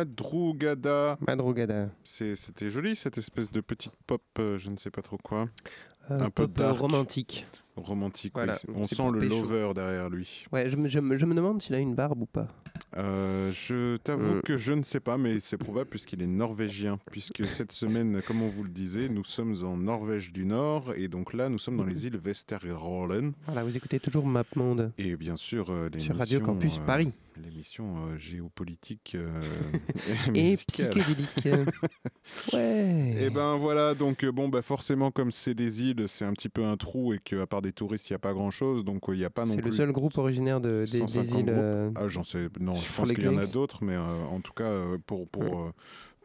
Madrugada. 0.04 1.18
Madrugada. 1.26 1.89
C'était 2.04 2.70
joli 2.70 2.95
cette 2.95 3.18
espèce 3.18 3.51
de 3.51 3.62
petite 3.62 3.93
pop, 4.08 4.22
euh, 4.39 4.58
je 4.58 4.70
ne 4.70 4.78
sais 4.78 4.91
pas 4.91 5.01
trop 5.01 5.18
quoi. 5.18 5.47
Euh, 6.12 6.20
Un 6.20 6.30
peu 6.30 6.47
pop, 6.47 6.58
dark. 6.58 6.78
romantique. 6.80 7.45
Romantique, 7.76 8.34
Voilà, 8.36 8.56
oui. 8.68 8.74
On 8.78 8.86
sent 8.86 9.10
le 9.14 9.22
pécho. 9.22 9.36
lover 9.41 9.72
derrière 9.74 10.10
lui. 10.10 10.45
Ouais, 10.51 10.70
je 10.70 10.76
me, 10.76 10.88
je 10.89 10.99
me- 10.99 11.18
je 11.18 11.26
me 11.26 11.34
demande 11.34 11.60
s'il 11.62 11.74
a 11.74 11.80
une 11.80 11.95
barbe 11.95 12.22
ou 12.22 12.26
pas. 12.28 12.47
Euh, 12.97 13.51
je 13.51 13.97
t'avoue 13.97 14.41
que 14.41 14.58
je 14.60 14.74
ne 14.74 14.84
sais 14.84 14.99
pas, 14.99 15.18
mais 15.18 15.39
c'est 15.39 15.58
probable 15.58 15.89
puisqu'il 15.89 16.22
est 16.22 16.28
norvégien. 16.28 16.99
Puisque 17.10 17.43
cette 17.47 17.72
semaine, 17.72 18.22
comme 18.28 18.43
on 18.43 18.49
vous 18.49 18.64
le 18.64 18.70
disait, 18.70 19.10
nous 19.10 19.24
sommes 19.24 19.56
en 19.64 19.78
Norvège 19.78 20.32
du 20.32 20.45
Nord 20.45 20.93
et 20.95 21.08
donc 21.08 21.34
là, 21.34 21.49
nous 21.49 21.58
sommes 21.58 21.78
dans 21.78 21.86
les 21.86 22.06
îles 22.06 22.18
Vesteralen. 22.18 23.32
Voilà, 23.45 23.64
vous 23.64 23.76
écoutez 23.76 23.99
toujours 23.99 24.28
MapMonde 24.28 24.91
Et 24.99 25.16
bien 25.16 25.36
sûr, 25.38 25.72
euh, 25.72 25.89
sur 25.97 26.16
Radio 26.18 26.41
Campus 26.41 26.78
euh, 26.80 26.86
Paris. 26.86 27.12
L'émission 27.41 27.95
euh, 28.07 28.17
géopolitique 28.17 29.15
euh, 29.15 29.29
Et 30.36 30.55
psychédélique. 30.67 31.47
ouais. 32.53 33.15
Et 33.19 33.29
ben 33.29 33.57
voilà, 33.57 33.95
donc 33.95 34.23
euh, 34.23 34.31
bon, 34.31 34.49
bah 34.49 34.61
forcément, 34.61 35.11
comme 35.11 35.31
c'est 35.31 35.53
des 35.55 35.81
îles, 35.81 36.05
c'est 36.07 36.25
un 36.25 36.34
petit 36.34 36.49
peu 36.49 36.63
un 36.63 36.77
trou 36.77 37.13
et 37.13 37.19
qu'à 37.19 37.47
part 37.47 37.61
des 37.61 37.71
touristes, 37.71 38.09
il 38.09 38.13
n'y 38.13 38.17
a 38.17 38.19
pas 38.19 38.34
grand 38.34 38.51
chose, 38.51 38.86
donc 38.86 39.05
il 39.07 39.15
n'y 39.15 39.25
a 39.25 39.29
pas 39.29 39.45
non 39.45 39.53
C'est 39.55 39.61
plus. 39.61 39.71
le 39.71 39.75
seul 39.77 39.91
groupe 39.91 40.17
originaire 40.17 40.61
de, 40.61 40.86
des, 40.86 40.99
des 40.99 41.07
150 41.07 41.39
îles. 41.39 41.91
Ah, 41.95 42.07
j'en 42.07 42.23
sais, 42.23 42.49
non, 42.59 42.75
je 42.75 42.93
pense 42.93 43.11
qu'il 43.11 43.23
y 43.23 43.27
en 43.27 43.38
a 43.38 43.47
d'autres, 43.47 43.84
mais 43.84 43.97
en 43.97 44.39
tout 44.39 44.53
cas, 44.53 44.84
pour, 45.05 45.27
pour 45.27 45.73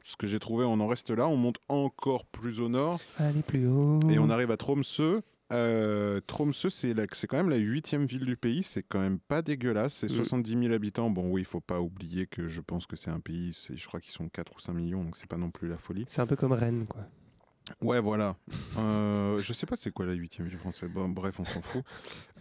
ce 0.03 0.17
que 0.17 0.27
j'ai 0.27 0.39
trouvé, 0.39 0.65
on 0.65 0.81
en 0.81 0.87
reste 0.87 1.11
là. 1.11 1.29
On 1.29 1.37
monte 1.37 1.59
encore 1.69 2.25
plus 2.27 2.61
au 2.61 2.69
nord 2.69 3.01
Allez 3.19 3.43
plus 3.43 3.67
haut. 3.67 4.01
et 4.11 4.19
on 4.19 4.31
arrive 4.31 4.51
à 4.51 4.57
Tromsø. 4.57 5.21
Euh, 5.53 6.21
Tromsø, 6.27 6.69
c'est 6.71 6.95
quand 7.27 7.37
même 7.37 7.49
la 7.51 7.57
huitième 7.57 8.05
ville 8.05 8.25
du 8.27 8.37
pays. 8.37 8.63
C'est 8.63 8.83
quand 8.83 9.01
même 9.01 9.19
pas 9.19 9.41
dégueulasse. 9.43 9.95
C'est 9.95 10.11
Mm. 10.11 10.17
70 10.17 10.51
000 10.65 10.73
habitants. 10.75 11.09
Bon, 11.11 11.29
oui, 11.31 11.43
il 11.43 11.47
faut 11.47 11.61
pas 11.61 11.81
oublier 11.81 12.27
que 12.27 12.49
je 12.49 12.61
pense 12.61 12.87
que 12.87 12.97
c'est 12.97 13.11
un 13.11 13.21
pays. 13.21 13.57
Je 13.75 13.87
crois 13.87 14.01
qu'ils 14.01 14.13
sont 14.13 14.29
4 14.29 14.53
ou 14.57 14.59
5 14.61 14.75
millions, 14.75 15.03
donc 15.05 15.17
c'est 15.17 15.29
pas 15.29 15.39
non 15.39 15.51
plus 15.51 15.69
la 15.69 15.79
folie. 15.79 16.05
C'est 16.09 16.21
un 16.21 16.27
peu 16.27 16.37
comme 16.37 16.53
Rennes, 16.53 16.87
quoi. 16.87 17.03
Ouais, 17.83 18.01
voilà. 18.01 18.37
Euh, 18.79 19.41
je 19.43 19.53
sais 19.53 19.67
pas 19.67 19.77
c'est 19.77 19.91
quoi 19.91 20.07
la 20.07 20.15
huitième 20.15 20.47
ville 20.49 20.59
française. 20.59 20.91
Bon, 20.91 21.09
bref, 21.09 21.39
on 21.41 21.45
s'en 21.45 21.61
fout. 21.63 21.83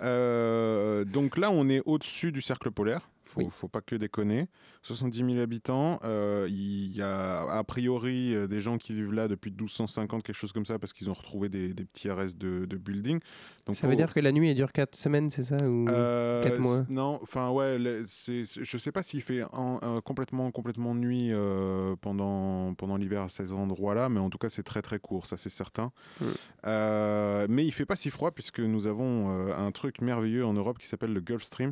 Euh, 0.02 1.04
donc 1.06 1.38
là, 1.38 1.52
on 1.52 1.68
est 1.70 1.82
au-dessus 1.86 2.32
du 2.32 2.42
cercle 2.42 2.72
polaire. 2.72 3.10
Faut, 3.28 3.42
Oui. 3.42 3.48
faut 3.52 3.68
pas 3.68 3.82
que 3.82 3.96
déconner. 3.96 4.48
70 4.84 5.18
000 5.18 5.40
habitants. 5.40 6.00
Euh, 6.04 6.48
Il 6.50 6.96
y 6.96 7.02
a 7.02 7.42
a 7.52 7.64
priori 7.64 8.34
euh, 8.34 8.48
des 8.48 8.60
gens 8.62 8.78
qui 8.78 8.94
vivent 8.94 9.14
là 9.14 9.28
depuis 9.28 9.52
1250, 9.52 10.24
quelque 10.24 10.36
chose 10.36 10.52
comme 10.54 10.66
ça, 10.66 10.80
parce 10.80 10.94
qu'ils 10.94 11.10
ont 11.10 11.14
retrouvé 11.14 11.50
des, 11.50 11.74
des 11.74 11.86
petits 11.86 12.10
restes 12.10 12.38
de, 12.38 12.66
de 12.66 12.78
buildings. 12.78 13.20
Donc 13.68 13.76
Ça 13.76 13.88
veut 13.88 13.96
dire 13.98 14.14
que 14.14 14.20
la 14.22 14.32
nuit, 14.32 14.50
elle 14.50 14.56
dure 14.56 14.72
4 14.72 14.96
semaines, 14.96 15.30
c'est 15.30 15.44
ça 15.44 15.58
ou... 15.68 15.86
euh, 15.90 16.42
quatre 16.44 16.60
mois? 16.60 16.82
Non, 16.90 17.20
enfin 17.22 17.50
ouais, 17.52 17.78
le- 17.78 18.06
je 18.08 18.78
sais 18.78 18.92
pas 18.92 19.04
s'il 19.04 19.22
fait 19.22 19.44
en- 19.52 19.80
euh, 19.84 20.00
complètement, 20.02 20.50
complètement 20.52 20.96
nuit 20.96 21.30
euh, 21.34 21.96
pendant, 22.02 22.74
pendant 22.76 22.96
l'hiver 22.98 23.22
à 23.24 23.30
ces 23.30 23.52
endroits-là, 23.52 24.08
mais 24.10 24.20
en 24.20 24.30
tout 24.30 24.38
cas 24.38 24.50
c'est 24.50 24.64
très 24.64 24.82
très 24.82 25.00
court, 25.00 25.26
ça 25.26 25.36
c'est 25.38 25.50
certain. 25.50 25.92
Mm. 26.22 26.26
Euh, 26.66 27.48
mais 27.50 27.66
il 27.66 27.72
fait 27.72 27.86
pas 27.86 27.96
si 27.96 28.10
froid 28.10 28.32
puisque 28.32 28.60
nous 28.60 28.88
avons 28.88 29.30
euh, 29.30 29.54
un 29.56 29.72
truc 29.72 30.02
merveilleux 30.02 30.46
en 30.46 30.54
Europe 30.54 30.78
qui 30.80 30.88
s'appelle 30.88 31.14
le 31.14 31.20
Gulf 31.22 31.44
Stream. 31.44 31.72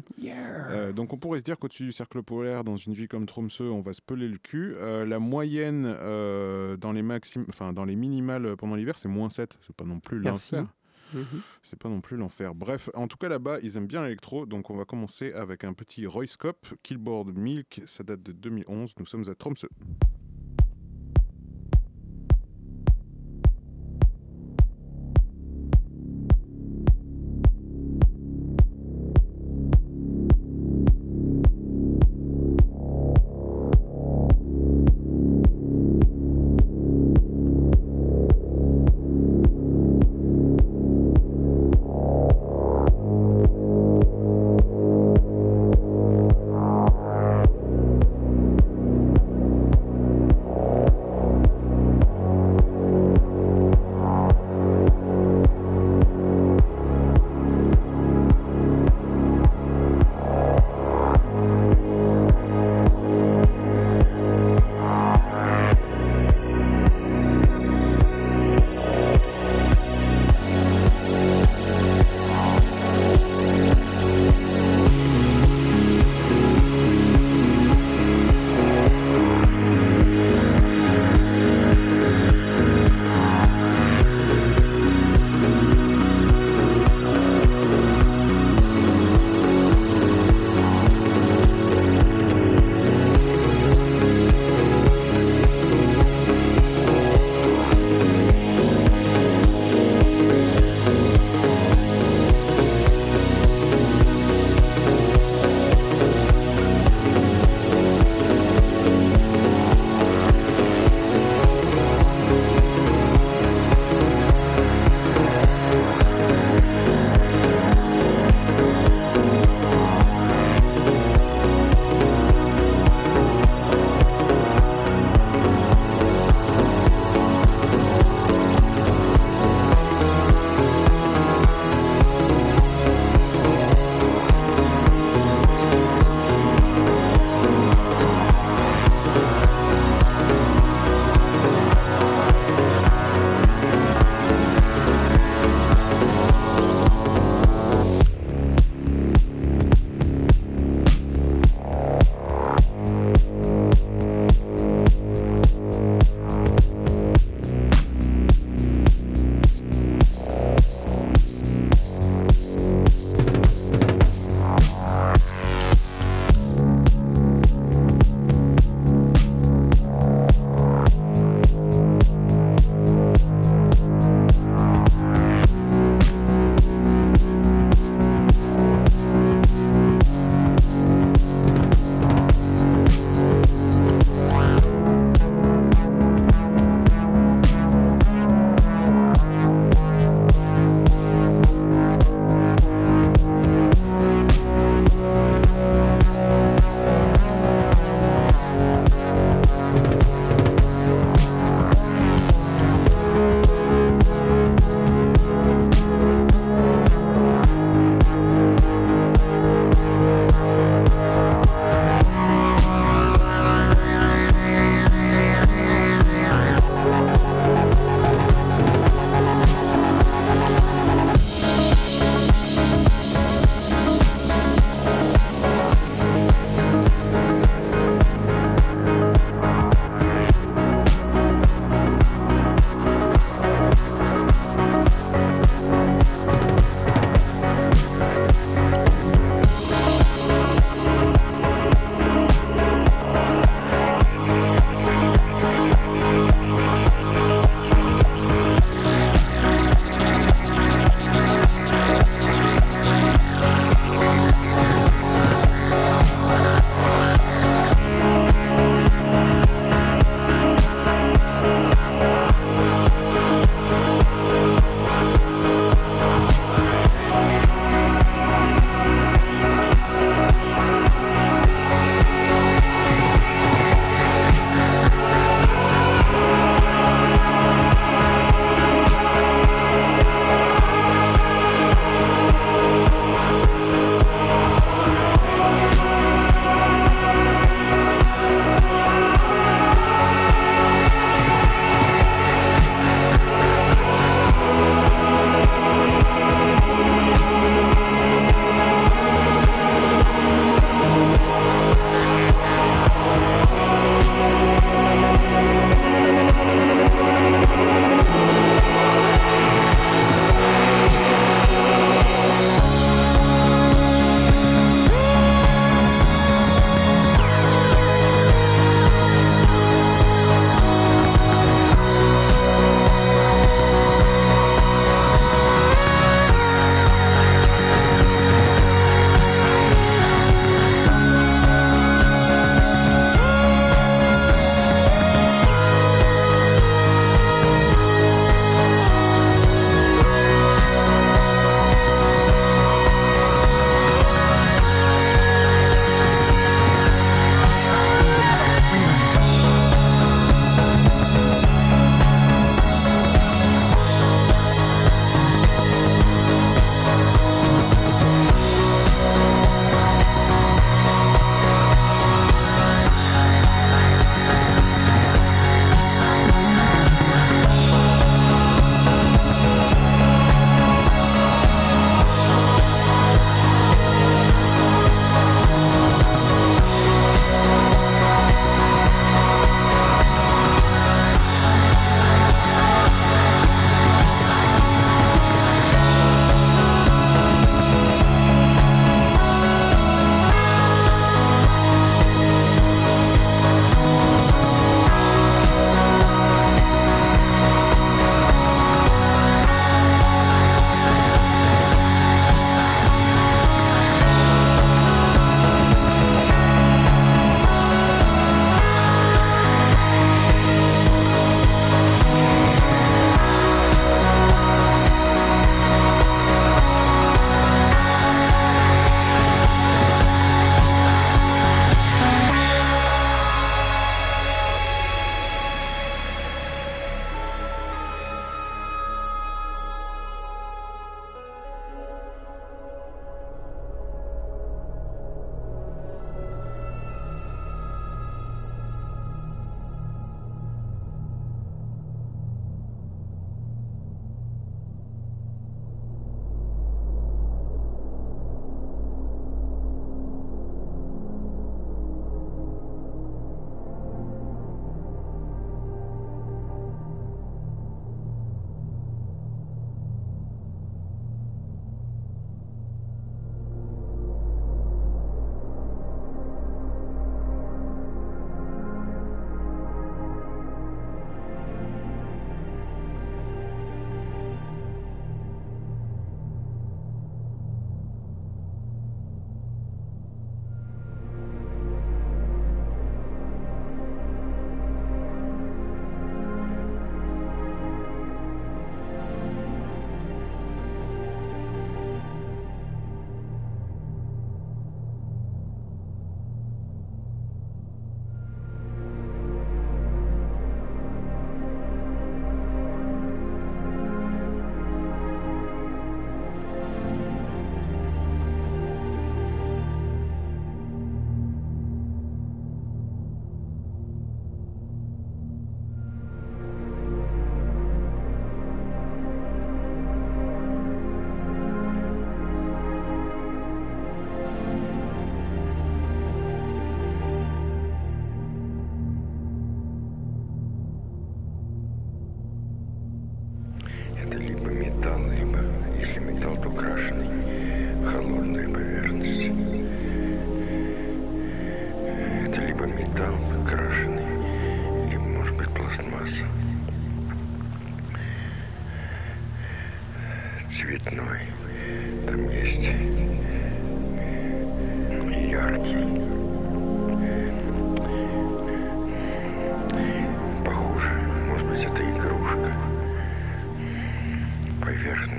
Euh, 0.71 0.91
donc 0.93 1.13
on 1.13 1.17
pourrait 1.17 1.39
se 1.39 1.43
dire 1.45 1.57
qu'au-dessus 1.57 1.83
du 1.85 1.91
cercle 1.91 2.21
polaire, 2.23 2.63
dans 2.63 2.77
une 2.77 2.93
ville 2.93 3.07
comme 3.07 3.25
Tromsø, 3.25 3.63
on 3.71 3.81
va 3.81 3.93
se 3.93 4.01
peler 4.01 4.27
le 4.27 4.37
cul. 4.37 4.73
Euh, 4.77 5.05
la 5.05 5.19
moyenne 5.19 5.85
euh, 6.01 6.77
dans 6.77 6.91
les 6.91 7.01
maxim... 7.03 7.45
enfin 7.49 7.73
dans 7.73 7.85
les 7.85 7.95
minimales 7.95 8.55
pendant 8.57 8.75
l'hiver, 8.75 8.97
c'est 8.97 9.07
moins 9.07 9.29
7. 9.29 9.57
C'est 9.65 9.75
pas 9.75 9.85
non 9.85 9.99
plus 9.99 10.19
l'enfer. 10.19 10.65
Mhm. 11.15 11.41
C'est 11.63 11.79
pas 11.79 11.89
non 11.89 12.01
plus 12.01 12.17
l'enfer. 12.17 12.53
Bref, 12.53 12.89
en 12.93 13.07
tout 13.07 13.17
cas 13.17 13.29
là-bas, 13.29 13.59
ils 13.63 13.77
aiment 13.77 13.87
bien 13.87 14.03
l'électro, 14.03 14.45
donc 14.45 14.69
on 14.69 14.75
va 14.75 14.85
commencer 14.85 15.33
avec 15.33 15.63
un 15.63 15.73
petit 15.73 16.05
Royscope, 16.05 16.67
Killboard 16.83 17.35
Milk, 17.35 17.81
ça 17.85 18.03
date 18.03 18.21
de 18.21 18.31
2011, 18.31 18.93
nous 18.99 19.05
sommes 19.05 19.27
à 19.29 19.35
Tromsø. 19.35 19.67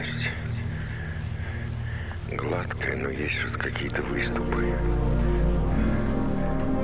Поверхность 0.07 0.28
гладкая, 2.32 2.96
но 2.96 3.09
есть 3.11 3.42
вот 3.44 3.61
какие-то 3.61 4.02
выступы. 4.02 4.72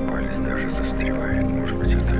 Палец 0.09 0.37
даже 0.37 0.69
застревает. 0.71 1.45
Может 1.45 1.77
быть, 1.77 1.91
это 1.91 2.15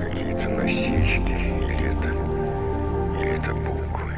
какие-то 0.00 0.48
насечки 0.48 1.32
или 1.32 1.76
это, 1.92 2.08
или 3.20 3.30
это 3.38 3.54
буквы. 3.54 4.14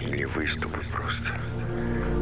Или 0.00 0.24
выступы 0.24 0.80
просто. 0.92 2.21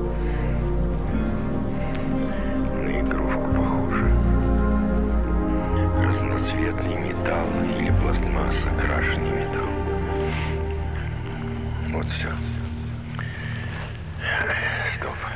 Разноцветный 6.60 6.96
металл 6.96 7.48
или 7.78 7.90
пластмасса, 8.00 8.68
крашеный 8.78 9.30
металл. 9.30 9.70
Вот 11.90 12.06
все. 12.06 12.30
Стоп. 14.98 15.29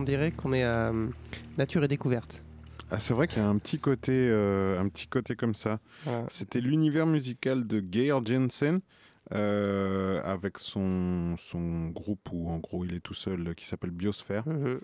On 0.00 0.02
dirait 0.02 0.30
qu'on 0.32 0.54
est 0.54 0.62
à 0.62 0.88
euh, 0.88 1.08
nature 1.58 1.84
et 1.84 1.88
découverte. 1.88 2.40
Ah, 2.90 2.98
c'est 2.98 3.12
vrai 3.12 3.28
qu'il 3.28 3.36
y 3.36 3.44
a 3.44 3.48
un 3.48 3.58
petit 3.58 3.78
côté, 3.78 4.12
euh, 4.14 4.80
un 4.80 4.88
petit 4.88 5.06
côté 5.06 5.36
comme 5.36 5.54
ça. 5.54 5.78
C'était 6.28 6.62
l'univers 6.62 7.04
musical 7.04 7.66
de 7.66 7.84
Geir 7.92 8.24
Jensen. 8.24 8.80
euh, 9.32 10.20
avec 10.24 10.58
son, 10.58 11.36
son 11.38 11.88
groupe 11.90 12.30
où 12.32 12.48
en 12.50 12.56
gros 12.58 12.84
il 12.86 12.94
est 12.94 13.00
tout 13.00 13.14
seul 13.14 13.54
qui 13.54 13.64
s'appelle 13.66 13.90
Biosphère, 13.92 14.42
Mhm. 14.48 14.80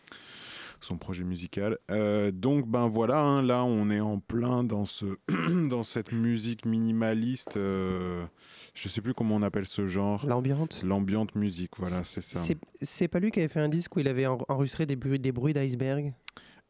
Son 0.81 0.99
projet 0.99 1.25
musical. 1.25 1.79
Euh, 1.91 2.31
donc 2.31 2.67
ben 2.69 2.87
voilà, 2.89 3.21
hein, 3.21 3.43
là 3.43 3.65
on 3.65 3.91
est 3.91 4.01
en 4.01 4.19
plein 4.19 4.65
dans, 4.65 4.85
ce 4.85 5.07
dans 5.69 5.85
cette 5.85 6.13
musique 6.13 6.65
minimaliste, 6.67 7.57
euh, 7.57 8.25
je 8.75 8.89
sais 8.89 9.01
plus 9.01 9.15
comment 9.15 9.37
on 9.37 9.43
appelle 9.43 9.67
ce 9.67 9.87
genre. 9.89 10.25
L'ambiance. 10.27 10.83
L'ambiante 10.83 11.35
musique, 11.35 11.73
voilà, 11.79 12.05
c'est 12.05 12.21
ça. 12.21 12.41
C'est- 12.83 13.09
pas 13.09 13.21
lui 13.21 13.31
qui 13.31 13.39
avait 13.41 13.49
fait 13.49 13.61
un 13.61 13.69
disque 13.69 13.97
où 13.97 14.01
il 14.01 14.09
avait 14.09 14.27
en- 14.27 14.39
enregistré 14.49 14.85
des 14.87 14.97
bruits, 14.97 15.19
des 15.19 15.33
bruits 15.33 15.53
d'iceberg? 15.55 16.13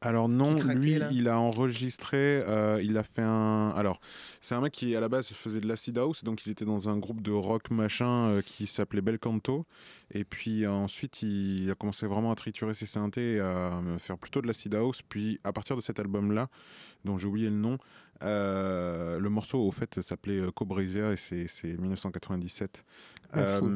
Alors 0.07 0.29
non, 0.29 0.55
craquait, 0.55 0.79
lui, 0.79 0.95
là? 0.95 1.09
il 1.11 1.29
a 1.29 1.41
enregistré, 1.41 2.41
euh, 2.47 2.81
il 2.81 2.97
a 2.97 3.03
fait 3.03 3.23
un... 3.23 3.71
Alors, 3.71 4.01
c'est 4.41 4.55
un 4.55 4.61
mec 4.61 4.73
qui, 4.73 4.95
à 4.95 5.01
la 5.01 5.09
base, 5.09 5.27
faisait 5.33 5.61
de 5.61 5.67
l'acid 5.67 5.99
house, 5.99 6.23
donc 6.23 6.47
il 6.47 6.53
était 6.53 6.65
dans 6.65 6.89
un 6.89 6.97
groupe 6.97 7.23
de 7.23 7.33
rock 7.33 7.71
machin 7.71 8.29
euh, 8.29 8.43
qui 8.43 8.69
s'appelait 8.69 9.01
Bel 9.01 9.19
Canto. 9.19 9.67
Et 10.13 10.25
puis 10.25 10.65
euh, 10.65 10.71
ensuite, 10.71 11.23
il 11.23 11.69
a 11.73 11.75
commencé 11.75 12.07
vraiment 12.07 12.31
à 12.31 12.37
triturer 12.37 12.75
ses 12.75 12.87
synthés 12.87 13.35
et 13.35 13.41
à 13.41 13.79
euh, 13.79 13.99
faire 13.99 14.17
plutôt 14.17 14.41
de 14.43 14.47
l'acid 14.47 14.73
house. 14.77 15.03
Puis, 15.03 15.41
à 15.43 15.53
partir 15.53 15.75
de 15.75 15.81
cet 15.81 15.99
album-là, 15.99 16.49
dont 17.05 17.19
j'ai 17.19 17.27
oublié 17.27 17.51
le 17.51 17.57
nom, 17.57 17.79
le 18.21 19.29
morceau, 19.29 19.59
au 19.59 19.73
fait, 19.73 20.01
s'appelait 20.01 20.41
Cobrizia 20.55 21.13
et 21.13 21.17
c'est 21.17 21.49
c'est 21.49 21.77
1997. 21.77 22.85
Ah, 23.33 23.59
fou. 23.59 23.67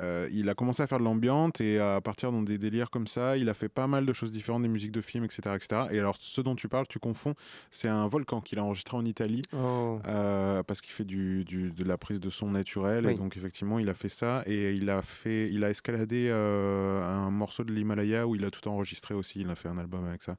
Euh, 0.00 0.28
il 0.32 0.48
a 0.48 0.54
commencé 0.54 0.82
à 0.82 0.86
faire 0.86 0.98
de 0.98 1.04
l'ambiante 1.04 1.60
et 1.60 1.78
à 1.78 2.00
partir 2.00 2.30
dans 2.32 2.42
des 2.42 2.58
délires 2.58 2.90
comme 2.90 3.06
ça, 3.06 3.36
il 3.36 3.48
a 3.48 3.54
fait 3.54 3.68
pas 3.68 3.86
mal 3.86 4.06
de 4.06 4.12
choses 4.12 4.30
différentes, 4.30 4.62
des 4.62 4.68
musiques 4.68 4.92
de 4.92 5.00
films, 5.00 5.24
etc. 5.24 5.40
etc. 5.56 5.82
Et 5.90 5.98
alors, 5.98 6.16
ce 6.20 6.40
dont 6.40 6.54
tu 6.54 6.68
parles, 6.68 6.86
tu 6.88 6.98
confonds, 6.98 7.34
c'est 7.70 7.88
un 7.88 8.06
volcan 8.08 8.40
qu'il 8.40 8.58
a 8.58 8.64
enregistré 8.64 8.96
en 8.96 9.04
Italie 9.04 9.42
Oh. 9.54 9.98
euh, 10.06 10.62
parce 10.62 10.80
qu'il 10.80 10.92
fait 10.92 11.04
du, 11.04 11.44
du- 11.44 11.70
de 11.70 11.84
la 11.84 11.96
prise 11.96 12.20
de 12.20 12.30
son 12.30 12.50
naturelle. 12.50 13.04
Et 13.06 13.14
donc, 13.14 13.36
effectivement, 13.36 13.78
il 13.78 13.88
a 13.88 13.94
fait 13.94 14.08
ça 14.08 14.42
et 14.46 14.72
il 14.74 14.88
a, 14.90 15.02
fait, 15.02 15.48
il 15.50 15.64
a 15.64 15.70
escaladé 15.70 16.28
euh, 16.30 17.02
un 17.02 17.30
morceau 17.30 17.64
de 17.64 17.72
l'Himalaya 17.72 18.26
où 18.26 18.34
il 18.34 18.44
a 18.44 18.50
tout 18.50 18.66
enregistré 18.68 19.14
aussi. 19.14 19.40
Il 19.40 19.50
a 19.50 19.54
fait 19.54 19.68
un 19.68 19.78
album 19.78 20.04
avec 20.06 20.22
ça. 20.22 20.36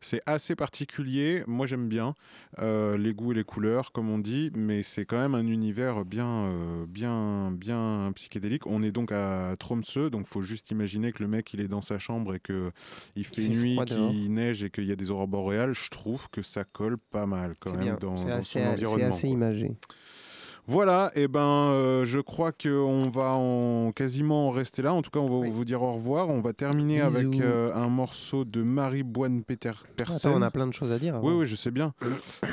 C'est 0.00 0.22
assez 0.26 0.54
particulier. 0.56 1.42
Moi, 1.46 1.66
j'aime 1.66 1.88
bien 1.88 2.14
les 2.62 3.12
goûts 3.14 3.32
et 3.32 3.34
les 3.34 3.44
couleurs, 3.44 3.92
comme 3.92 4.10
on 4.10 4.18
dit, 4.18 4.50
mais 4.54 4.82
c'est 4.82 5.04
quand 5.04 5.18
même 5.18 5.34
un 5.34 5.46
univers 5.46 6.04
bien, 6.04 6.52
bien, 6.88 7.50
bien 7.52 8.12
psychédélique. 8.14 8.66
On 8.66 8.82
est 8.82 8.89
donc 8.92 9.12
à 9.12 9.54
Tromsø, 9.58 10.10
donc 10.10 10.26
faut 10.26 10.42
juste 10.42 10.70
imaginer 10.70 11.12
que 11.12 11.22
le 11.22 11.28
mec, 11.28 11.52
il 11.54 11.60
est 11.60 11.68
dans 11.68 11.80
sa 11.80 11.98
chambre 11.98 12.34
et 12.34 12.40
que 12.40 12.70
il 13.16 13.24
fait 13.24 13.42
fait 13.42 13.48
nuit, 13.48 13.78
qu'il 13.86 14.32
neige 14.32 14.62
et 14.62 14.70
qu'il 14.70 14.84
y 14.84 14.92
a 14.92 14.96
des 14.96 15.10
aurores 15.10 15.28
boréales. 15.28 15.74
Je 15.74 15.88
trouve 15.90 16.28
que 16.30 16.42
ça 16.42 16.64
colle 16.64 16.98
pas 16.98 17.26
mal 17.26 17.54
quand 17.58 17.70
C'est 17.70 17.76
même 17.76 17.84
bien. 17.86 17.98
dans, 18.00 18.16
C'est 18.16 18.24
dans 18.24 18.30
assez, 18.32 18.42
son 18.42 18.58
c'est 18.60 18.66
environnement. 18.66 19.08
assez 19.08 19.20
quoi. 19.22 19.30
imagé. 19.30 19.70
Voilà, 20.70 21.10
et 21.16 21.26
ben 21.26 21.40
euh, 21.40 22.04
je 22.04 22.20
crois 22.20 22.52
qu'on 22.52 23.10
va 23.10 23.32
en, 23.32 23.90
quasiment 23.90 24.46
en 24.46 24.50
rester 24.52 24.82
là. 24.82 24.94
En 24.94 25.02
tout 25.02 25.10
cas, 25.10 25.18
on 25.18 25.28
va 25.28 25.38
Oui. 25.38 25.50
vous 25.50 25.64
dire 25.64 25.82
au 25.82 25.94
revoir. 25.94 26.28
On 26.28 26.40
va 26.40 26.52
terminer 26.52 27.02
Bisous. 27.02 27.16
avec 27.16 27.40
euh, 27.40 27.74
un 27.74 27.88
morceau 27.88 28.44
de 28.44 28.62
Marie 28.62 29.02
Boine 29.02 29.42
Peter 29.42 29.72
Persen. 29.96 30.30
Attends, 30.30 30.38
on 30.38 30.42
a 30.42 30.50
plein 30.52 30.68
de 30.68 30.72
choses 30.72 30.92
à 30.92 31.00
dire. 31.00 31.14
Oui, 31.22 31.30
avant. 31.30 31.40
oui, 31.40 31.46
je 31.46 31.56
sais 31.56 31.72
bien. 31.72 31.92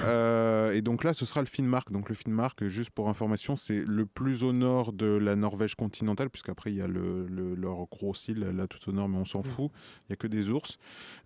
Euh, 0.04 0.72
et 0.72 0.82
donc 0.82 1.04
là, 1.04 1.14
ce 1.14 1.28
sera 1.28 1.42
le 1.42 1.46
Finnmark. 1.46 1.92
Donc 1.92 2.10
le 2.10 2.16
Finnmark, 2.16 2.66
juste 2.66 2.90
pour 2.90 3.08
information, 3.08 3.56
c'est 3.56 3.84
le 3.86 4.08
plus 4.08 4.44
au 4.44 4.52
nord 4.52 4.94
de 4.94 5.06
la 5.06 5.36
Norvège 5.36 5.76
continentale, 5.76 6.32
puisqu'après, 6.32 6.72
il 6.72 6.78
y 6.78 6.82
a 6.82 6.88
le, 6.88 7.28
le- 7.28 7.54
leur 7.54 7.86
gros 7.86 8.14
île 8.28 8.40
là 8.56 8.66
tout 8.66 8.90
au 8.90 8.94
nord, 8.94 9.10
mais 9.10 9.18
on 9.18 9.26
s'en 9.26 9.44
fout. 9.44 9.70
Il 10.02 10.10
n'y 10.10 10.14
a 10.14 10.16
que 10.16 10.26
des 10.28 10.50
ours. 10.50 10.80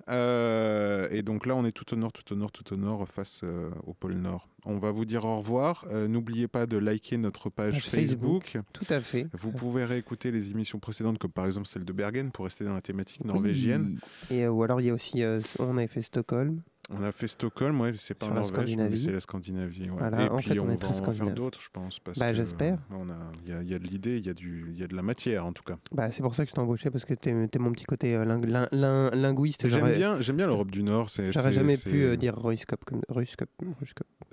Et 0.10 1.22
donc 1.24 1.46
là, 1.46 1.56
on 1.56 1.64
est 1.64 1.72
tout 1.72 1.94
au 1.94 1.96
nord, 1.96 2.12
tout 2.12 2.34
au 2.34 2.36
nord, 2.36 2.52
tout 2.52 2.74
au 2.74 2.76
nord, 2.76 3.08
face 3.08 3.44
au 3.88 3.94
pôle 3.94 4.16
Nord. 4.16 4.48
On 4.66 4.78
va 4.78 4.92
vous 4.92 5.06
dire 5.06 5.26
au 5.26 5.38
revoir. 5.38 5.86
Euh, 5.90 6.08
N'oubliez 6.08 6.48
pas 6.48 6.66
de 6.66 6.78
liker 6.78 7.18
notre 7.18 7.50
page 7.50 7.74
Page 7.74 7.90
Facebook. 7.90 8.44
Facebook. 8.46 8.64
Tout 8.74 8.94
à 8.94 9.02
fait. 9.02 9.28
Vous 9.34 9.52
pouvez 9.52 9.86
réécouter 9.86 10.32
les 10.32 10.52
émissions 10.52 10.80
précédentes, 10.80 11.18
comme 11.18 11.32
par 11.32 11.46
exemple 11.46 11.68
celle 11.68 11.86
de 11.86 11.94
Bergen, 11.94 12.32
pour 12.32 12.46
rester 12.46 12.64
dans 12.66 12.74
la 12.74 12.82
thématique 12.82 13.26
norvégienne. 13.26 14.00
Oui. 14.30 14.38
Et 14.38 14.44
euh, 14.46 14.52
ou 14.52 14.64
alors 14.64 14.82
il 14.82 14.88
y 14.88 14.90
a 14.90 14.94
aussi, 14.94 15.24
euh, 15.24 15.40
on 15.60 15.78
avait 15.78 15.88
fait 15.88 16.02
Stockholm. 16.02 16.62
On 16.94 17.04
a 17.04 17.12
fait 17.12 17.28
Stockholm, 17.28 17.80
ouais, 17.82 17.94
c'est 17.96 18.14
pas 18.14 18.28
Norvège, 18.28 18.76
mais 18.78 18.96
c'est 18.98 19.12
la 19.12 19.22
Scandinavie. 19.22 19.90
ouais. 19.90 19.96
Voilà, 19.98 20.26
Et 20.26 20.30
puis 20.38 20.50
fait, 20.50 20.60
on 20.60 20.64
on, 20.64 20.76
va 20.76 20.88
en 20.90 20.94
faire 21.14 21.32
d'autres, 21.34 21.62
je 21.62 21.70
pense. 21.72 22.00
Parce 22.00 22.20
Bah, 22.20 22.34
j'espère. 22.34 22.78
a- 23.10 23.32
Il 23.46 23.52
y 23.52 23.56
a, 23.56 23.62
il 23.62 23.70
y 23.70 23.74
a 23.74 23.80
de 23.80 23.86
l'idée, 23.88 24.18
il 24.18 24.26
y, 24.26 24.30
a 24.30 24.34
du- 24.34 24.74
y 24.76 24.84
a 24.84 24.88
de 24.88 24.96
la 24.96 25.02
matière 25.02 25.46
en 25.46 25.54
tout 25.54 25.64
cas. 25.64 25.78
Bah, 25.92 26.12
c'est 26.12 26.22
pour 26.22 26.36
ça 26.36 26.44
que 26.46 26.50
je 26.50 26.56
t'ai 26.56 26.62
embauché 26.62 26.90
parce 26.92 27.06
que 27.06 27.14
t'es 27.14 27.32
es 27.32 27.60
mon 27.60 27.72
petit 27.72 27.86
côté 27.86 28.16
euh, 28.16 28.26
ling- 28.26 28.46
lin- 28.46 28.68
lin- 28.72 29.10
linguiste. 29.12 29.68
J'aime 29.68 29.94
bien, 29.94 30.16
bien 30.20 30.48
l'Europe 30.48 30.72
du 30.72 30.84
Nord. 30.84 31.08
J'aurais 31.10 31.52
jamais 31.52 31.78
pu 31.78 32.04
euh, 32.04 32.16
dire 32.18 32.36
Ruskop. 32.38 32.84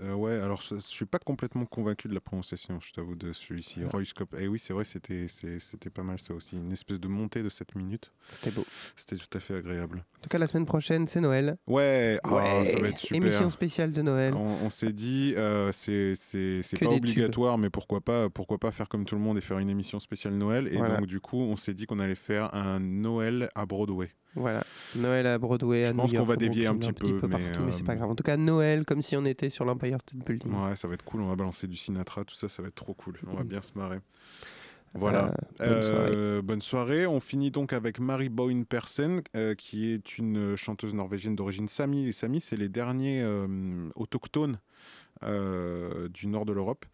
Euh, 0.00 0.14
ouais, 0.14 0.34
alors 0.40 0.60
je, 0.60 0.76
je 0.76 0.80
suis 0.80 1.06
pas 1.06 1.18
complètement 1.18 1.64
convaincu 1.66 2.08
de 2.08 2.14
la 2.14 2.20
prononciation, 2.20 2.78
je 2.80 2.92
t'avoue, 2.92 3.14
de 3.16 3.32
celui-ci. 3.32 3.80
Ah. 3.84 3.88
Royskop. 3.90 4.34
Eh 4.38 4.48
oui, 4.48 4.58
c'est 4.58 4.72
vrai, 4.72 4.84
c'était 4.84 5.90
pas 5.90 6.02
mal 6.02 6.18
ça 6.20 6.34
aussi. 6.34 6.56
Une 6.56 6.72
espèce 6.72 7.00
de 7.00 7.08
montée 7.08 7.42
de 7.42 7.48
7 7.48 7.74
minutes. 7.74 8.12
C'était 8.30 8.50
beau. 8.50 8.64
C'était 8.96 9.16
tout 9.16 9.36
à 9.36 9.40
fait 9.40 9.56
agréable. 9.56 10.04
En 10.18 10.20
tout 10.22 10.28
cas, 10.28 10.38
la 10.38 10.46
semaine 10.46 10.66
prochaine, 10.66 11.06
c'est 11.08 11.20
Noël. 11.20 11.56
Ouais, 11.66 12.18
ah, 12.48 12.64
ça 12.64 12.78
va 12.78 12.88
être 12.88 12.98
super. 12.98 13.22
Émission 13.22 13.50
spéciale 13.50 13.92
de 13.92 14.02
Noël. 14.02 14.34
On, 14.34 14.66
on 14.66 14.70
s'est 14.70 14.92
dit, 14.92 15.34
euh, 15.36 15.70
c'est 15.72 16.14
pas 16.80 16.90
obligatoire, 16.90 17.58
mais 17.58 17.70
pourquoi 17.70 18.00
pas, 18.00 18.30
pourquoi 18.30 18.58
pas 18.58 18.72
faire 18.72 18.88
comme 18.88 19.04
tout 19.04 19.14
le 19.14 19.20
monde 19.20 19.38
et 19.38 19.40
faire 19.40 19.58
une 19.58 19.70
émission 19.70 20.00
spéciale 20.00 20.34
Noël. 20.34 20.68
Et 20.68 20.76
Voilà. 20.76 20.96
donc 20.96 21.06
du 21.06 21.20
coup, 21.20 21.38
on 21.38 21.56
s'est 21.56 21.74
dit 21.74 21.86
qu'on 21.86 21.98
allait 21.98 22.14
faire 22.14 22.54
un 22.54 22.80
Noël 22.80 23.50
à 23.54 23.66
Broadway. 23.66 24.10
Voilà. 24.34 24.62
Noël 24.94 25.26
à 25.26 25.38
Broadway. 25.38 25.84
Je 25.84 25.90
à 25.90 25.94
pense 25.94 26.12
qu'on 26.12 26.24
va 26.24 26.36
dévier 26.36 26.66
un 26.66 26.76
petit 26.76 26.92
peu, 26.92 27.20
mais, 27.26 27.28
partout, 27.28 27.62
mais 27.64 27.72
c'est 27.72 27.82
pas 27.82 27.92
euh, 27.92 27.96
grave. 27.96 28.10
En 28.10 28.14
tout 28.14 28.22
cas, 28.22 28.36
Noël, 28.36 28.84
comme 28.84 29.02
si 29.02 29.16
on 29.16 29.24
était 29.24 29.50
sur 29.50 29.64
l'Empire 29.64 29.98
State 30.00 30.24
Building. 30.24 30.52
Ouais, 30.52 30.76
ça 30.76 30.86
va 30.86 30.94
être 30.94 31.04
cool. 31.04 31.22
On 31.22 31.28
va 31.28 31.36
balancer 31.36 31.66
du 31.66 31.76
Sinatra, 31.76 32.24
tout 32.24 32.34
ça, 32.34 32.48
ça 32.48 32.62
va 32.62 32.68
être 32.68 32.74
trop 32.74 32.94
cool. 32.94 33.14
On 33.26 33.36
va 33.36 33.44
bien 33.44 33.62
se 33.62 33.72
marrer. 33.74 33.98
Voilà. 34.94 35.34
Euh, 35.60 35.68
bonne 35.68 35.82
soirée. 35.82 36.10
Euh, 36.14 36.42
bonne 36.42 36.60
soirée. 36.60 37.06
On 37.06 37.20
finit 37.20 37.50
donc 37.50 37.72
avec 37.72 37.98
Marie 38.00 38.28
Boyne 38.28 38.64
Persen, 38.64 39.22
euh, 39.36 39.54
qui 39.54 39.92
est 39.92 40.18
une 40.18 40.56
chanteuse 40.56 40.94
norvégienne 40.94 41.36
d'origine 41.36 41.68
Sami. 41.68 42.04
Les 42.04 42.12
Sami, 42.12 42.40
c'est 42.40 42.56
les 42.56 42.68
derniers 42.68 43.24
autochtones 43.96 44.58
du 45.22 46.26
nord 46.26 46.44
de 46.44 46.52
l'Europe. 46.52 46.84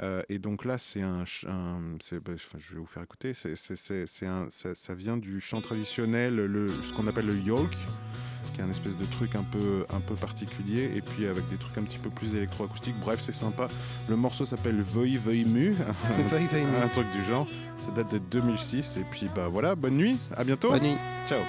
Euh, 0.00 0.22
et 0.28 0.38
donc 0.38 0.64
là, 0.64 0.76
c'est 0.78 1.02
un, 1.02 1.24
un- 1.46 1.80
bah, 2.24 2.32
je 2.58 2.74
vais 2.74 2.80
vous 2.80 2.86
faire 2.86 3.02
écouter. 3.02 3.32
C'est, 3.34 4.26
un- 4.26 4.46
ça, 4.50 4.74
ça 4.74 4.94
vient 4.94 5.16
du 5.16 5.40
chant 5.40 5.60
traditionnel, 5.60 6.34
le, 6.36 6.70
ce 6.82 6.92
qu'on 6.92 7.06
appelle 7.06 7.26
le 7.26 7.36
yolk, 7.38 7.70
qui 8.54 8.60
est 8.60 8.64
un 8.64 8.70
espèce 8.70 8.96
de 8.96 9.04
truc 9.06 9.36
un 9.36 9.42
peu, 9.44 9.86
un 9.94 10.00
peu 10.00 10.14
particulier, 10.16 10.90
et 10.96 11.00
puis 11.00 11.26
avec 11.26 11.48
des 11.48 11.56
trucs 11.56 11.78
un 11.78 11.82
petit 11.82 11.98
peu 11.98 12.10
plus 12.10 12.34
électroacoustiques. 12.34 12.98
Bref, 13.00 13.20
c'est 13.20 13.34
sympa. 13.34 13.68
Le 14.08 14.16
morceau 14.16 14.44
s'appelle 14.46 14.82
Veuille 14.82 15.16
Veuille 15.16 15.44
Mu, 15.44 15.70
mu. 16.70 16.76
un 16.82 16.88
truc 16.88 17.10
du 17.12 17.24
genre. 17.24 17.46
Ça 17.80 17.90
date 17.92 18.12
de 18.12 18.18
2006. 18.18 18.96
Et 18.96 19.04
puis 19.10 19.28
bah 19.34 19.48
voilà, 19.48 19.74
bonne 19.74 19.96
nuit, 19.96 20.16
à 20.36 20.42
bientôt. 20.44 20.70
Bonne 20.70 20.82
nuit. 20.82 20.96
Ciao. 21.28 21.40